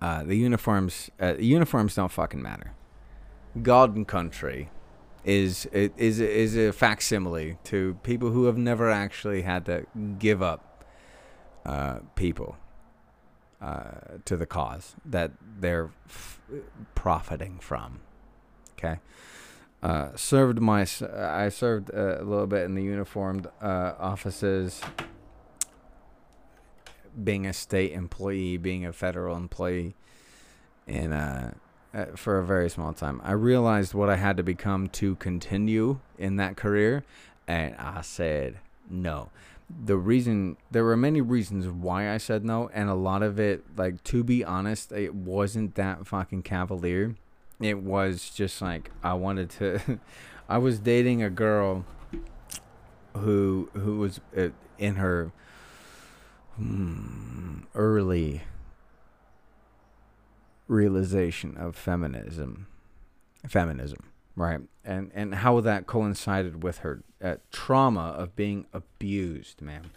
uh, 0.00 0.22
the 0.24 0.36
uniforms, 0.36 1.10
uniforms 1.38 1.94
don't 1.94 2.12
fucking 2.12 2.42
matter. 2.42 2.74
And 3.54 4.06
country 4.06 4.70
is 5.24 5.66
is 5.66 6.20
is 6.20 6.56
a 6.56 6.72
facsimile 6.72 7.56
to 7.64 7.96
people 8.02 8.30
who 8.30 8.46
have 8.46 8.56
never 8.56 8.90
actually 8.90 9.42
had 9.42 9.64
to 9.66 9.86
give 10.18 10.42
up 10.42 10.84
uh, 11.64 12.00
people 12.16 12.56
uh, 13.62 14.18
to 14.24 14.36
the 14.36 14.46
cause 14.46 14.96
that 15.04 15.30
they're 15.60 15.90
f- 16.06 16.40
profiting 16.94 17.58
from. 17.60 18.00
Okay, 18.76 18.98
uh, 19.82 20.08
served 20.16 20.60
my 20.60 20.86
I 21.16 21.48
served 21.48 21.90
a 21.90 22.24
little 22.24 22.48
bit 22.48 22.64
in 22.64 22.74
the 22.74 22.82
uniformed 22.82 23.46
uh, 23.60 23.92
offices, 23.98 24.80
being 27.22 27.46
a 27.46 27.52
state 27.52 27.92
employee, 27.92 28.56
being 28.56 28.84
a 28.84 28.92
federal 28.92 29.36
employee, 29.36 29.94
and 30.88 31.14
uh, 31.14 31.50
uh, 31.94 32.06
for 32.16 32.38
a 32.38 32.44
very 32.44 32.68
small 32.68 32.92
time. 32.92 33.20
I 33.22 33.32
realized 33.32 33.94
what 33.94 34.10
I 34.10 34.16
had 34.16 34.36
to 34.38 34.42
become 34.42 34.88
to 34.88 35.14
continue 35.16 36.00
in 36.18 36.36
that 36.36 36.56
career, 36.56 37.04
and 37.46 37.76
I 37.76 38.00
said 38.00 38.58
no. 38.90 39.30
The 39.84 39.96
reason 39.96 40.56
there 40.70 40.84
were 40.84 40.96
many 40.96 41.20
reasons 41.20 41.66
why 41.66 42.12
I 42.12 42.18
said 42.18 42.44
no, 42.44 42.70
and 42.72 42.88
a 42.88 42.94
lot 42.94 43.22
of 43.22 43.40
it, 43.40 43.64
like 43.76 44.02
to 44.04 44.22
be 44.22 44.44
honest, 44.44 44.92
it 44.92 45.14
wasn't 45.14 45.74
that 45.74 46.06
fucking 46.06 46.42
cavalier. 46.42 47.16
It 47.60 47.78
was 47.78 48.30
just 48.30 48.60
like 48.60 48.90
I 49.02 49.14
wanted 49.14 49.50
to. 49.50 50.00
I 50.48 50.58
was 50.58 50.78
dating 50.78 51.22
a 51.22 51.30
girl 51.30 51.84
who 53.16 53.70
who 53.74 53.98
was 53.98 54.20
uh, 54.36 54.48
in 54.78 54.96
her 54.96 55.32
hmm, 56.56 57.60
early 57.74 58.42
realization 60.68 61.56
of 61.56 61.76
feminism, 61.76 62.66
feminism, 63.48 64.11
right? 64.36 64.60
And 64.84 65.10
and 65.14 65.36
how 65.36 65.60
that 65.60 65.86
coincided 65.86 66.62
with 66.62 66.78
her 66.78 67.02
uh, 67.22 67.36
trauma 67.50 68.14
of 68.16 68.34
being 68.36 68.66
abused, 68.72 69.60
man. 69.60 69.90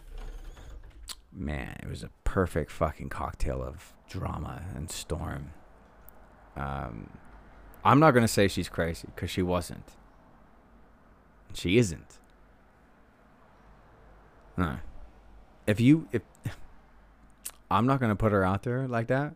Man, 1.32 1.76
it 1.82 1.90
was 1.90 2.04
a 2.04 2.10
perfect 2.24 2.72
fucking 2.72 3.10
cocktail 3.10 3.62
of 3.62 3.94
drama 4.10 4.64
and 4.76 4.90
storm. 4.90 5.52
Um, 6.56 7.10
I'm 7.84 8.00
not 8.00 8.12
gonna 8.12 8.28
say 8.28 8.48
she's 8.48 8.70
crazy 8.70 9.08
because 9.14 9.30
she 9.30 9.42
wasn't. 9.42 9.92
She 11.54 11.78
isn't. 11.78 12.20
No. 14.58 14.78
If 15.68 15.80
you 15.80 16.08
if 16.12 16.22
I'm 17.70 17.86
not 17.86 18.00
gonna 18.00 18.16
put 18.16 18.32
her 18.32 18.44
out 18.44 18.64
there 18.64 18.88
like 18.88 19.08
that 19.08 19.36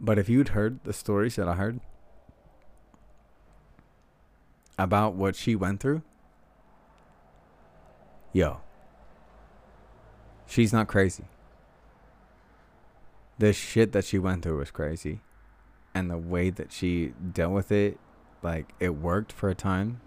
but 0.00 0.18
if 0.18 0.28
you'd 0.28 0.48
heard 0.48 0.80
the 0.84 0.92
stories 0.92 1.36
that 1.36 1.48
I 1.48 1.54
heard 1.54 1.80
about 4.78 5.14
what 5.14 5.36
she 5.36 5.54
went 5.54 5.80
through, 5.80 6.02
yo, 8.32 8.60
she's 10.46 10.72
not 10.72 10.88
crazy. 10.88 11.24
The 13.38 13.52
shit 13.52 13.92
that 13.92 14.04
she 14.04 14.18
went 14.18 14.42
through 14.42 14.58
was 14.58 14.70
crazy. 14.70 15.20
And 15.94 16.10
the 16.10 16.18
way 16.18 16.50
that 16.50 16.72
she 16.72 17.12
dealt 17.32 17.52
with 17.52 17.70
it, 17.70 17.98
like 18.42 18.72
it 18.80 18.90
worked 18.90 19.32
for 19.32 19.48
a 19.48 19.54
time. 19.54 20.00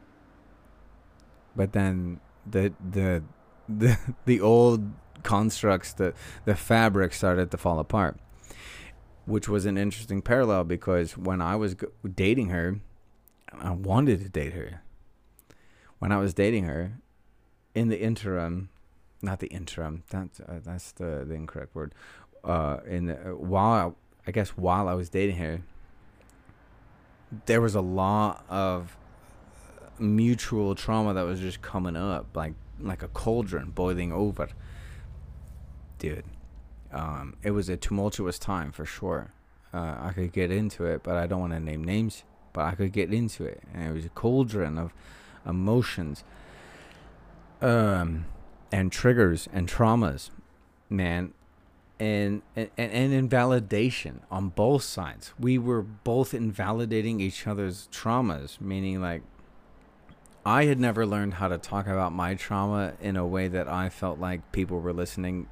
But 1.55 1.73
then 1.73 2.19
the 2.45 2.73
the 2.91 3.23
the 3.69 3.97
the 4.25 4.41
old 4.41 4.91
constructs, 5.23 5.93
the 5.93 6.13
the 6.45 6.55
fabric 6.55 7.13
started 7.13 7.51
to 7.51 7.57
fall 7.57 7.79
apart 7.79 8.17
which 9.27 9.49
was 9.49 9.65
an 9.65 9.77
interesting 9.77 10.21
parallel 10.21 10.63
because 10.63 11.17
when 11.17 11.41
I 11.41 11.57
was 11.57 11.75
dating 12.15 12.49
her, 12.49 12.79
I 13.61 13.71
wanted 13.71 14.21
to 14.21 14.29
date 14.29 14.53
her. 14.53 14.81
When 15.99 16.11
I 16.11 16.17
was 16.17 16.33
dating 16.33 16.65
her, 16.65 16.93
in 17.73 17.89
the 17.89 17.99
interim, 17.99 18.69
not 19.21 19.39
the 19.39 19.47
interim, 19.47 20.03
that's 20.09 20.39
uh, 20.39 20.59
that's 20.63 20.91
the, 20.93 21.25
the 21.27 21.33
incorrect 21.33 21.75
word. 21.75 21.93
Uh, 22.43 22.77
in 22.87 23.07
the, 23.07 23.31
uh, 23.31 23.35
while 23.35 23.95
I, 24.25 24.29
I 24.29 24.31
guess 24.31 24.49
while 24.49 24.87
I 24.87 24.93
was 24.93 25.09
dating 25.09 25.37
her, 25.37 25.61
there 27.45 27.61
was 27.61 27.75
a 27.75 27.81
lot 27.81 28.45
of 28.49 28.97
mutual 29.99 30.75
trauma 30.75 31.13
that 31.13 31.23
was 31.23 31.39
just 31.39 31.61
coming 31.61 31.95
up, 31.95 32.35
like 32.35 32.53
like 32.79 33.03
a 33.03 33.07
cauldron 33.07 33.71
boiling 33.71 34.11
over. 34.11 34.49
Dude, 35.99 36.25
um, 36.91 37.35
it 37.41 37.51
was 37.51 37.69
a 37.69 37.77
tumultuous 37.77 38.37
time 38.37 38.71
for 38.71 38.85
sure. 38.85 39.31
Uh, 39.73 39.97
I 39.99 40.11
could 40.13 40.31
get 40.31 40.51
into 40.51 40.85
it, 40.85 41.03
but 41.03 41.17
I 41.17 41.27
don't 41.27 41.39
want 41.39 41.53
to 41.53 41.59
name 41.59 41.83
names. 41.83 42.23
But 42.53 42.65
I 42.65 42.75
could 42.75 42.91
get 42.91 43.13
into 43.13 43.45
it, 43.45 43.61
and 43.73 43.89
it 43.89 43.93
was 43.93 44.05
a 44.05 44.09
cauldron 44.09 44.77
of 44.77 44.93
emotions, 45.45 46.23
um, 47.61 48.25
and 48.71 48.91
triggers 48.91 49.47
and 49.53 49.67
traumas, 49.67 50.29
man, 50.89 51.33
and 51.99 52.41
and 52.55 52.69
and 52.77 53.13
invalidation 53.13 54.21
on 54.31 54.49
both 54.49 54.83
sides. 54.83 55.33
We 55.39 55.57
were 55.57 55.81
both 55.81 56.33
invalidating 56.33 57.19
each 57.19 57.47
other's 57.47 57.87
traumas, 57.91 58.59
meaning 58.59 59.01
like 59.01 59.21
I 60.45 60.65
had 60.65 60.79
never 60.79 61.05
learned 61.05 61.35
how 61.35 61.47
to 61.49 61.57
talk 61.57 61.87
about 61.87 62.13
my 62.13 62.35
trauma 62.35 62.93
in 63.01 63.17
a 63.17 63.25
way 63.25 63.47
that 63.47 63.67
I 63.67 63.89
felt 63.89 64.19
like 64.19 64.51
people 64.51 64.79
were 64.79 64.93
listening 64.93 65.47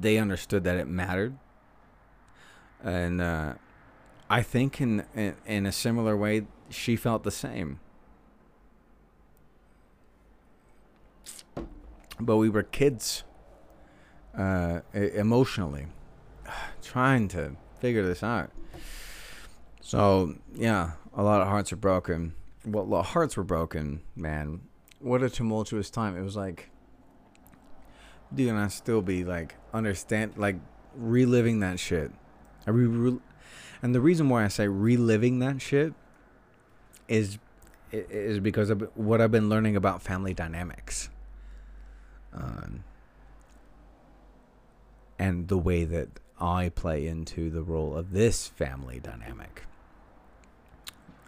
they 0.00 0.18
understood 0.18 0.64
that 0.64 0.76
it 0.76 0.86
mattered, 0.86 1.36
and 2.82 3.20
uh, 3.20 3.54
I 4.28 4.42
think 4.42 4.80
in, 4.80 5.04
in 5.14 5.34
in 5.46 5.66
a 5.66 5.72
similar 5.72 6.16
way, 6.16 6.46
she 6.68 6.96
felt 6.96 7.22
the 7.22 7.30
same. 7.30 7.80
But 12.18 12.36
we 12.38 12.48
were 12.48 12.62
kids, 12.62 13.24
uh, 14.36 14.80
emotionally, 14.94 15.86
trying 16.82 17.28
to 17.28 17.56
figure 17.78 18.04
this 18.06 18.22
out. 18.22 18.50
So 19.80 20.34
yeah, 20.54 20.92
a 21.14 21.22
lot 21.22 21.40
of 21.40 21.48
hearts 21.48 21.72
are 21.72 21.76
broken. 21.76 22.34
Well, 22.64 23.02
hearts 23.02 23.36
were 23.36 23.44
broken, 23.44 24.00
man. 24.16 24.62
What 24.98 25.22
a 25.22 25.30
tumultuous 25.30 25.90
time. 25.90 26.16
It 26.16 26.22
was 26.22 26.36
like 26.36 26.70
dude, 28.34 28.48
and 28.48 28.58
I 28.58 28.68
still 28.68 29.02
be 29.02 29.24
like 29.24 29.54
understand 29.72 30.32
like 30.36 30.56
reliving 30.94 31.60
that 31.60 31.78
shit. 31.78 32.10
I 32.66 32.70
re- 32.70 33.18
and 33.82 33.94
the 33.94 34.00
reason 34.00 34.28
why 34.28 34.44
I 34.44 34.48
say 34.48 34.68
reliving 34.68 35.38
that 35.40 35.60
shit 35.60 35.94
is 37.08 37.38
is 37.92 38.40
because 38.40 38.68
of 38.70 38.90
what 38.94 39.20
I've 39.20 39.30
been 39.30 39.48
learning 39.48 39.76
about 39.76 40.02
family 40.02 40.34
dynamics. 40.34 41.08
Um, 42.32 42.84
and 45.18 45.48
the 45.48 45.56
way 45.56 45.84
that 45.84 46.08
I 46.38 46.68
play 46.68 47.06
into 47.06 47.48
the 47.48 47.62
role 47.62 47.96
of 47.96 48.12
this 48.12 48.46
family 48.46 49.00
dynamic. 49.00 49.62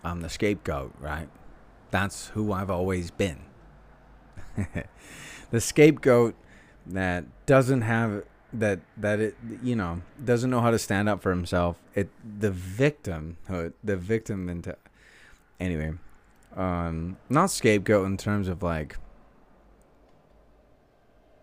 I'm 0.05 0.21
the 0.21 0.29
scapegoat, 0.29 0.95
right? 1.01 1.29
That's 1.91 2.29
who 2.29 2.53
I've 2.53 2.71
always 2.71 3.11
been. 3.11 3.39
the 5.51 5.61
scapegoat 5.61 6.35
that 6.87 7.25
doesn't 7.47 7.83
have 7.83 8.25
that 8.53 8.81
that 8.97 9.21
it 9.21 9.37
you 9.63 9.77
know 9.77 10.03
doesn't 10.25 10.51
know 10.51 10.61
how 10.61 10.71
to 10.71 10.79
stand 10.79 11.09
up 11.09 11.23
for 11.23 11.31
himself. 11.31 11.77
It 11.95 12.09
the 12.41 12.51
victim 12.51 13.37
the 13.85 13.97
victim 13.97 14.49
into 14.49 14.77
anyway 15.61 15.93
um 16.57 17.17
not 17.29 17.51
scapegoat 17.51 18.07
in 18.07 18.17
terms 18.17 18.49
of 18.49 18.63
like 18.63 18.97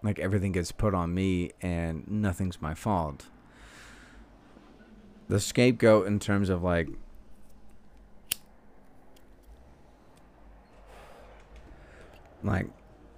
like 0.01 0.19
everything 0.19 0.51
gets 0.51 0.71
put 0.71 0.93
on 0.93 1.13
me 1.13 1.51
and 1.61 2.07
nothing's 2.07 2.61
my 2.61 2.73
fault. 2.73 3.25
The 5.27 5.39
scapegoat 5.39 6.05
in 6.05 6.19
terms 6.19 6.49
of 6.49 6.61
like 6.63 6.89
like 12.43 12.67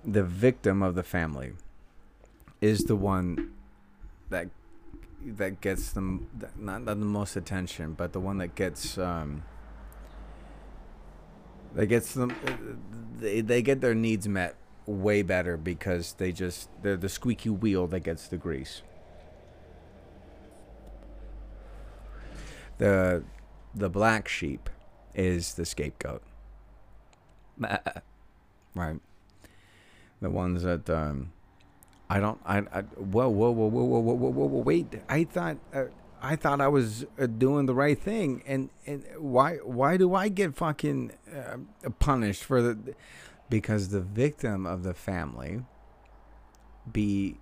the 0.06 0.24
victim 0.24 0.82
of 0.82 0.96
the 0.96 1.04
family 1.04 1.54
is 2.62 2.86
the 2.86 2.96
one 2.96 3.52
that 4.30 4.50
that 5.26 5.62
gets 5.62 5.92
them 5.92 6.28
not, 6.58 6.84
not 6.84 7.00
the 7.00 7.06
most 7.06 7.36
attention, 7.36 7.94
but 7.94 8.14
the 8.14 8.20
one 8.20 8.38
that 8.38 8.56
gets 8.56 8.98
um, 8.98 9.44
that 11.74 11.88
gets 11.88 12.14
them 12.14 12.34
they 13.20 13.42
they 13.42 13.62
get 13.62 13.82
their 13.82 13.96
needs 13.96 14.28
met 14.28 14.56
way 14.86 15.22
better 15.22 15.58
because 15.58 16.14
they 16.14 16.32
just 16.32 16.70
they're 16.82 16.98
the 16.98 17.10
squeaky 17.10 17.50
wheel 17.50 17.88
that 17.88 18.02
gets 18.02 18.28
the 18.28 18.38
grease. 18.38 18.82
The 22.78 23.24
the 23.74 23.90
black 23.90 24.28
sheep 24.28 24.70
is 25.14 25.56
the 25.56 25.66
scapegoat. 25.66 26.24
right. 28.76 29.00
The 30.22 30.30
ones 30.30 30.64
that 30.64 30.90
um 30.90 31.32
I 32.10 32.20
don't 32.20 32.40
I, 32.46 32.60
I 32.60 32.82
whoa 32.82 33.30
whoa 33.30 33.52
whoa 33.52 33.68
whoa 33.68 33.84
whoa 33.84 34.00
whoa 34.00 34.32
whoa 34.32 34.46
whoa, 34.46 34.62
wait 34.62 35.02
I 35.10 35.24
thought 35.24 35.58
uh, 35.74 35.86
I 36.22 36.36
thought 36.36 36.62
I 36.62 36.68
was 36.68 37.06
uh, 37.20 37.28
doing 37.28 37.66
the 37.66 37.76
right 37.76 38.00
thing 38.00 38.44
and 38.48 38.70
and 38.86 39.04
why 39.18 39.58
why 39.58 39.98
do 39.98 40.16
I 40.16 40.30
get 40.30 40.56
fucking 40.56 41.12
uh, 41.36 41.58
punished 42.00 42.44
for 42.44 42.62
the 42.62 42.96
because 43.50 43.90
the 43.90 44.02
victim 44.02 44.66
of 44.66 44.84
the 44.84 44.94
family 44.94 45.62
be 46.92 47.38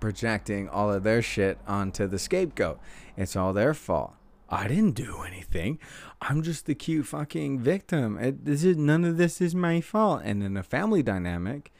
projecting 0.00 0.68
all 0.68 0.92
of 0.92 1.02
their 1.02 1.22
shit 1.22 1.58
onto 1.66 2.06
the 2.06 2.18
scapegoat. 2.18 2.78
It's 3.16 3.36
all 3.36 3.52
their 3.52 3.74
fault. 3.74 4.14
I 4.48 4.66
didn't 4.66 4.92
do 4.92 5.22
anything. 5.26 5.78
I'm 6.22 6.42
just 6.42 6.66
the 6.66 6.74
cute 6.74 7.06
fucking 7.06 7.60
victim. 7.60 8.18
It, 8.18 8.44
this 8.44 8.64
is 8.64 8.76
none 8.76 9.04
of 9.04 9.18
this 9.18 9.40
is 9.40 9.54
my 9.54 9.80
fault. 9.80 10.22
And 10.24 10.42
in 10.42 10.56
a 10.56 10.62
family 10.62 11.02
dynamic, 11.02 11.70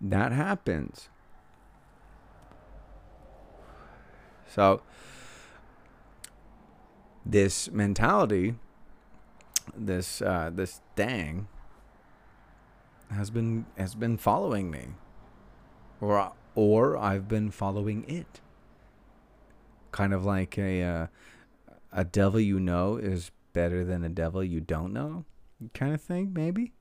that 0.00 0.32
happens. 0.32 1.08
So 4.46 4.82
this 7.24 7.70
mentality 7.70 8.54
this 9.76 10.22
uh, 10.22 10.50
this 10.52 10.80
dang 10.96 11.48
has 13.10 13.30
been 13.30 13.66
has 13.76 13.94
been 13.94 14.16
following 14.16 14.70
me, 14.70 14.88
or 16.00 16.32
or 16.54 16.96
I've 16.96 17.28
been 17.28 17.50
following 17.50 18.04
it. 18.08 18.40
Kind 19.92 20.12
of 20.12 20.24
like 20.24 20.58
a 20.58 20.82
uh, 20.82 21.06
a 21.92 22.04
devil 22.04 22.40
you 22.40 22.60
know 22.60 22.96
is 22.96 23.30
better 23.52 23.84
than 23.84 24.04
a 24.04 24.08
devil 24.08 24.44
you 24.44 24.60
don't 24.60 24.92
know, 24.92 25.24
kind 25.74 25.94
of 25.94 26.00
thing, 26.00 26.32
maybe. 26.32 26.72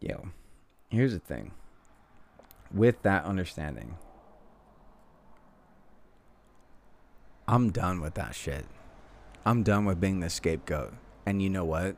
Yo, 0.00 0.28
here's 0.90 1.12
the 1.12 1.18
thing. 1.18 1.52
With 2.72 3.02
that 3.02 3.24
understanding, 3.24 3.96
I'm 7.48 7.70
done 7.70 8.00
with 8.00 8.14
that 8.14 8.34
shit. 8.34 8.66
I'm 9.44 9.62
done 9.62 9.84
with 9.84 10.00
being 10.00 10.20
the 10.20 10.30
scapegoat. 10.30 10.92
And 11.26 11.42
you 11.42 11.50
know 11.50 11.64
what? 11.64 11.96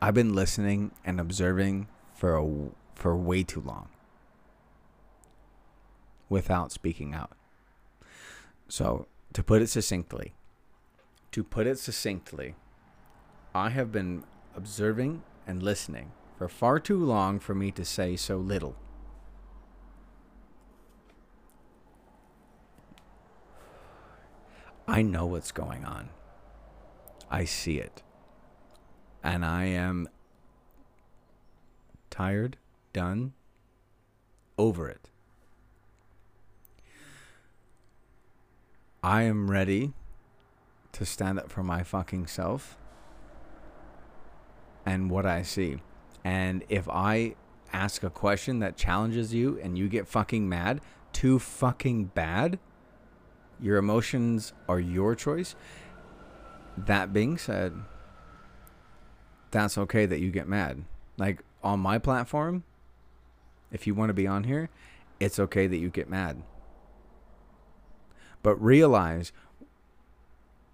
I've 0.00 0.14
been 0.14 0.34
listening 0.34 0.92
and 1.04 1.18
observing 1.18 1.88
for 2.14 2.36
a, 2.36 2.70
for 2.94 3.16
way 3.16 3.42
too 3.42 3.60
long 3.60 3.88
without 6.28 6.72
speaking 6.72 7.14
out. 7.14 7.32
So, 8.68 9.06
to 9.32 9.42
put 9.42 9.62
it 9.62 9.68
succinctly, 9.68 10.34
to 11.32 11.44
put 11.44 11.66
it 11.66 11.78
succinctly, 11.78 12.54
I 13.54 13.70
have 13.70 13.92
been 13.92 14.24
observing 14.56 15.22
and 15.46 15.62
listening 15.62 16.12
for 16.42 16.48
far 16.48 16.80
too 16.80 16.98
long 16.98 17.38
for 17.38 17.54
me 17.54 17.70
to 17.70 17.84
say 17.84 18.16
so 18.16 18.36
little. 18.36 18.74
I 24.88 25.02
know 25.02 25.24
what's 25.24 25.52
going 25.52 25.84
on. 25.84 26.08
I 27.30 27.44
see 27.44 27.78
it. 27.78 28.02
And 29.22 29.44
I 29.44 29.66
am 29.66 30.08
tired, 32.10 32.56
done, 32.92 33.34
over 34.58 34.88
it. 34.88 35.10
I 39.00 39.22
am 39.22 39.48
ready 39.48 39.92
to 40.90 41.06
stand 41.06 41.38
up 41.38 41.52
for 41.52 41.62
my 41.62 41.84
fucking 41.84 42.26
self 42.26 42.76
and 44.84 45.08
what 45.08 45.24
I 45.24 45.42
see. 45.42 45.78
And 46.24 46.64
if 46.68 46.88
I 46.88 47.34
ask 47.72 48.02
a 48.02 48.10
question 48.10 48.60
that 48.60 48.76
challenges 48.76 49.34
you 49.34 49.58
and 49.62 49.76
you 49.76 49.88
get 49.88 50.06
fucking 50.06 50.48
mad, 50.48 50.80
too 51.12 51.38
fucking 51.38 52.06
bad, 52.06 52.58
your 53.60 53.76
emotions 53.76 54.52
are 54.68 54.80
your 54.80 55.14
choice. 55.14 55.54
That 56.76 57.12
being 57.12 57.38
said, 57.38 57.74
that's 59.50 59.76
okay 59.78 60.06
that 60.06 60.20
you 60.20 60.30
get 60.30 60.48
mad. 60.48 60.84
Like 61.18 61.42
on 61.62 61.80
my 61.80 61.98
platform, 61.98 62.64
if 63.70 63.86
you 63.86 63.94
want 63.94 64.10
to 64.10 64.14
be 64.14 64.26
on 64.26 64.44
here, 64.44 64.68
it's 65.20 65.38
okay 65.38 65.66
that 65.66 65.76
you 65.76 65.90
get 65.90 66.08
mad. 66.08 66.42
But 68.42 68.56
realize 68.56 69.32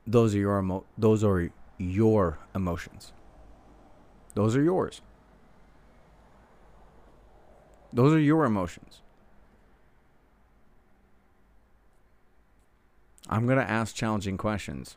those 0.06 0.34
are 0.34 0.38
your 0.38 0.58
emo- 0.58 0.86
those 0.96 1.22
are 1.22 1.52
your 1.76 2.38
emotions. 2.54 3.12
Those 4.34 4.56
are 4.56 4.62
yours. 4.62 5.02
Those 7.92 8.12
are 8.12 8.20
your 8.20 8.44
emotions. 8.44 9.00
I'm 13.28 13.46
going 13.46 13.58
to 13.58 13.70
ask 13.70 13.94
challenging 13.94 14.36
questions. 14.36 14.96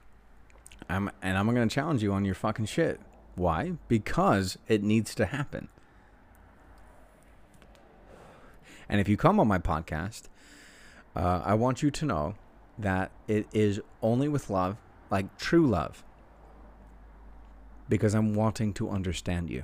I'm 0.90 1.12
and 1.22 1.38
I'm 1.38 1.54
going 1.54 1.68
to 1.68 1.74
challenge 1.74 2.02
you 2.04 2.14
on 2.14 2.26
your 2.26 2.36
fucking 2.36 2.66
shit. 2.66 3.00
Why? 3.36 3.74
Because 3.88 4.58
it 4.68 4.84
needs 4.84 5.16
to 5.16 5.26
happen. 5.26 5.70
And 8.90 9.00
if 9.00 9.08
you 9.08 9.16
come 9.16 9.40
on 9.40 9.48
my 9.48 9.58
podcast, 9.58 10.24
uh, 11.16 11.42
I 11.46 11.54
want 11.54 11.82
you 11.82 11.92
to 11.92 12.06
know 12.06 12.36
that 12.78 13.12
it 13.28 13.48
is 13.54 13.80
only 14.02 14.28
with 14.28 14.50
love, 14.50 14.78
like 15.10 15.38
true 15.38 15.66
love, 15.66 16.04
because 17.88 18.14
I'm 18.14 18.34
wanting 18.34 18.74
to 18.74 18.90
understand 18.90 19.50
you. 19.50 19.64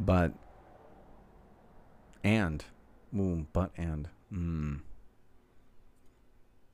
But, 0.00 0.32
and, 2.24 2.64
ooh, 3.14 3.46
but 3.52 3.70
and, 3.76 4.08
mm, 4.32 4.80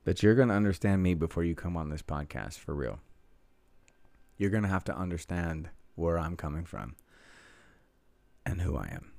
that 0.04 0.22
you're 0.22 0.36
going 0.36 0.48
to 0.48 0.54
understand 0.54 1.02
me 1.02 1.14
before 1.14 1.42
you 1.42 1.56
come 1.56 1.76
on 1.76 1.90
this 1.90 2.02
podcast 2.02 2.58
for 2.58 2.72
real. 2.72 3.00
You're 4.38 4.50
going 4.50 4.62
to 4.62 4.68
have 4.68 4.84
to 4.84 4.96
understand 4.96 5.70
where 5.96 6.18
I'm 6.18 6.36
coming 6.36 6.64
from 6.64 6.94
and 8.44 8.60
who 8.60 8.76
I 8.76 8.88
am. 8.92 9.10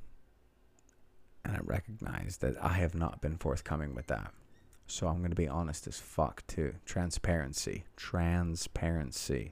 And 1.43 1.57
I 1.57 1.59
recognize 1.63 2.37
that 2.37 2.55
I 2.63 2.73
have 2.73 2.95
not 2.95 3.21
been 3.21 3.35
forthcoming 3.35 3.93
with 3.93 4.07
that. 4.07 4.31
So 4.87 5.07
I'm 5.07 5.17
going 5.17 5.31
to 5.31 5.35
be 5.35 5.49
honest 5.49 5.85
as 5.87 5.99
fuck 5.99 6.47
too. 6.47 6.75
Transparency. 6.85 7.83
Transparency. 7.97 9.51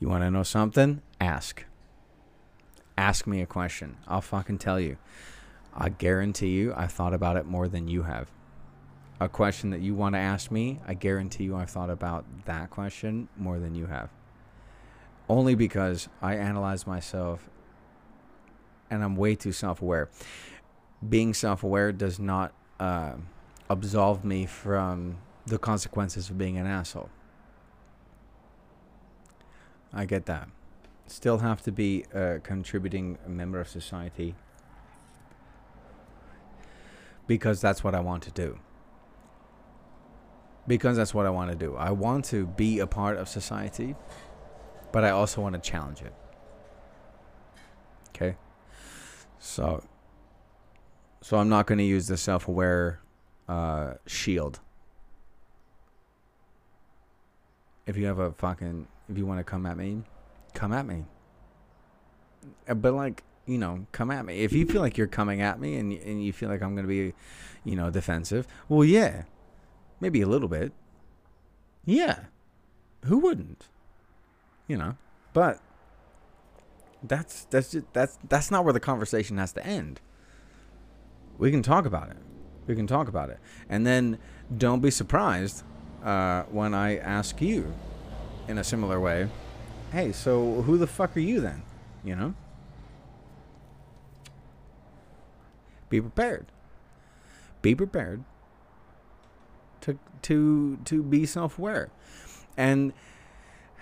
You 0.00 0.08
want 0.08 0.24
to 0.24 0.30
know 0.30 0.42
something? 0.42 1.02
Ask. 1.20 1.64
Ask 2.96 3.26
me 3.26 3.40
a 3.40 3.46
question. 3.46 3.96
I'll 4.06 4.20
fucking 4.20 4.58
tell 4.58 4.78
you. 4.78 4.96
I 5.74 5.88
guarantee 5.88 6.48
you 6.48 6.74
I've 6.76 6.92
thought 6.92 7.14
about 7.14 7.36
it 7.36 7.46
more 7.46 7.68
than 7.68 7.88
you 7.88 8.02
have 8.02 8.28
a 9.20 9.28
question 9.28 9.70
that 9.70 9.80
you 9.80 9.94
want 9.94 10.14
to 10.14 10.18
ask 10.18 10.50
me, 10.50 10.80
I 10.86 10.94
guarantee 10.94 11.44
you 11.44 11.54
I've 11.54 11.68
thought 11.68 11.90
about 11.90 12.24
that 12.46 12.70
question 12.70 13.28
more 13.36 13.58
than 13.58 13.74
you 13.74 13.86
have. 13.86 14.08
Only 15.28 15.54
because 15.54 16.08
I 16.22 16.36
analyze 16.36 16.86
myself 16.86 17.48
and 18.90 19.04
I'm 19.04 19.14
way 19.14 19.36
too 19.36 19.52
self 19.52 19.82
aware. 19.82 20.08
Being 21.06 21.34
self 21.34 21.62
aware 21.62 21.92
does 21.92 22.18
not 22.18 22.52
uh, 22.80 23.12
absolve 23.68 24.24
me 24.24 24.46
from 24.46 25.18
the 25.46 25.58
consequences 25.58 26.30
of 26.30 26.38
being 26.38 26.56
an 26.56 26.66
asshole. 26.66 27.10
I 29.92 30.06
get 30.06 30.26
that. 30.26 30.48
Still 31.10 31.38
have 31.38 31.60
to 31.62 31.72
be 31.72 32.04
a 32.14 32.38
contributing 32.38 33.18
member 33.26 33.60
of 33.60 33.68
society 33.68 34.36
because 37.26 37.60
that's 37.60 37.82
what 37.82 37.96
I 37.96 38.00
want 38.00 38.22
to 38.22 38.30
do 38.30 38.60
because 40.70 40.96
that's 40.96 41.12
what 41.12 41.26
I 41.26 41.30
want 41.30 41.50
to 41.50 41.56
do. 41.56 41.74
I 41.74 41.90
want 41.90 42.24
to 42.26 42.46
be 42.46 42.78
a 42.78 42.86
part 42.86 43.16
of 43.16 43.28
society, 43.28 43.96
but 44.92 45.02
I 45.02 45.10
also 45.10 45.40
want 45.40 45.56
to 45.56 45.60
challenge 45.60 46.00
it. 46.00 46.14
Okay? 48.10 48.36
So 49.40 49.82
so 51.22 51.38
I'm 51.38 51.48
not 51.48 51.66
going 51.66 51.78
to 51.78 51.84
use 51.84 52.06
the 52.06 52.16
self-aware 52.16 53.00
uh, 53.48 53.94
shield. 54.06 54.60
If 57.86 57.96
you 57.96 58.06
have 58.06 58.20
a 58.20 58.30
fucking 58.30 58.86
if 59.08 59.18
you 59.18 59.26
want 59.26 59.40
to 59.40 59.44
come 59.44 59.66
at 59.66 59.76
me, 59.76 60.04
come 60.54 60.72
at 60.72 60.86
me. 60.86 61.04
Uh, 62.68 62.74
but 62.74 62.94
like, 62.94 63.22
you 63.46 63.58
know, 63.58 63.86
come 63.92 64.10
at 64.10 64.24
me. 64.24 64.40
If 64.40 64.52
you 64.52 64.66
feel 64.66 64.80
like 64.80 64.96
you're 64.96 65.06
coming 65.06 65.40
at 65.40 65.60
me 65.60 65.76
and 65.76 65.92
and 65.92 66.24
you 66.24 66.32
feel 66.32 66.48
like 66.48 66.62
I'm 66.62 66.74
going 66.74 66.86
to 66.86 66.88
be, 66.88 67.14
you 67.64 67.76
know, 67.76 67.90
defensive, 67.90 68.46
well, 68.68 68.84
yeah. 68.84 69.24
Maybe 70.00 70.22
a 70.22 70.26
little 70.26 70.48
bit. 70.48 70.72
Yeah. 71.84 72.20
Who 73.04 73.18
wouldn't? 73.18 73.68
You 74.66 74.76
know. 74.76 74.96
But 75.32 75.60
that's 77.02 77.44
that's 77.44 77.72
just, 77.72 77.92
that's 77.92 78.18
that's 78.28 78.50
not 78.50 78.64
where 78.64 78.72
the 78.72 78.80
conversation 78.80 79.38
has 79.38 79.52
to 79.52 79.66
end. 79.66 80.00
We 81.38 81.50
can 81.50 81.62
talk 81.62 81.86
about 81.86 82.10
it. 82.10 82.18
We 82.66 82.74
can 82.76 82.86
talk 82.86 83.08
about 83.08 83.30
it, 83.30 83.38
and 83.68 83.86
then 83.86 84.18
don't 84.56 84.80
be 84.80 84.90
surprised 84.90 85.64
uh, 86.04 86.44
when 86.44 86.74
I 86.74 86.98
ask 86.98 87.40
you 87.40 87.72
in 88.48 88.58
a 88.58 88.64
similar 88.64 89.00
way. 89.00 89.28
Hey, 89.90 90.12
so 90.12 90.62
who 90.62 90.78
the 90.78 90.86
fuck 90.86 91.16
are 91.16 91.20
you 91.20 91.40
then? 91.40 91.62
You 92.04 92.16
know. 92.16 92.34
Be 95.88 96.00
prepared. 96.00 96.46
Be 97.60 97.74
prepared 97.74 98.24
to 99.80 99.98
to 100.22 100.78
to 100.84 101.02
be 101.02 101.26
self-aware. 101.26 101.90
And 102.56 102.92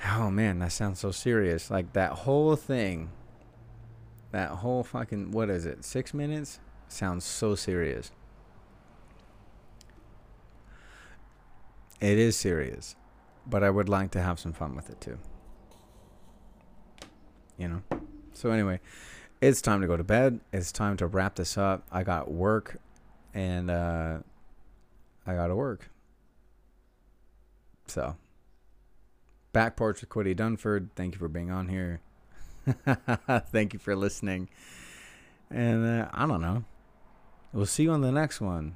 oh 0.07 0.31
man, 0.31 0.61
that 0.61 0.73
sounds 0.73 0.99
so 1.01 1.11
serious. 1.11 1.71
Like 1.71 1.93
that 1.93 2.13
whole 2.13 2.57
thing 2.57 3.11
that 4.31 4.51
whole 4.51 4.83
fucking 4.83 5.31
what 5.31 5.51
is 5.51 5.67
it? 5.67 5.85
6 5.85 6.15
minutes 6.15 6.61
sounds 6.89 7.25
so 7.25 7.55
serious. 7.55 8.11
It 12.01 12.19
is 12.19 12.37
serious, 12.37 12.97
but 13.47 13.63
I 13.63 13.71
would 13.71 13.89
like 13.89 14.11
to 14.13 14.23
have 14.23 14.39
some 14.39 14.53
fun 14.53 14.75
with 14.75 14.89
it 14.89 15.01
too. 15.01 15.19
You 17.59 17.69
know. 17.69 17.83
So 18.33 18.51
anyway, 18.51 18.81
it's 19.41 19.61
time 19.61 19.81
to 19.81 19.87
go 19.87 19.97
to 19.97 20.05
bed. 20.05 20.41
It's 20.53 20.73
time 20.73 20.97
to 20.99 21.07
wrap 21.07 21.35
this 21.35 21.59
up. 21.59 21.87
I 21.93 22.05
got 22.05 22.31
work 22.31 22.77
and 23.35 23.71
uh, 23.71 24.19
I 25.27 25.35
got 25.35 25.49
to 25.49 25.57
work. 25.57 25.91
So, 27.87 28.17
back 29.53 29.77
porch 29.77 30.01
with 30.01 30.11
Coty 30.11 30.35
Dunford. 30.35 30.91
Thank 30.95 31.15
you 31.15 31.19
for 31.19 31.29
being 31.29 31.51
on 31.51 31.69
here. 31.69 32.01
Thank 33.51 33.73
you 33.73 33.79
for 33.79 33.97
listening. 33.97 34.49
And 35.51 36.03
uh, 36.03 36.09
I 36.13 36.27
don't 36.27 36.43
know. 36.43 36.65
We'll 37.53 37.67
see 37.67 37.85
you 37.85 37.91
on 37.93 38.03
the 38.03 38.13
next 38.13 38.41
one. 38.41 38.75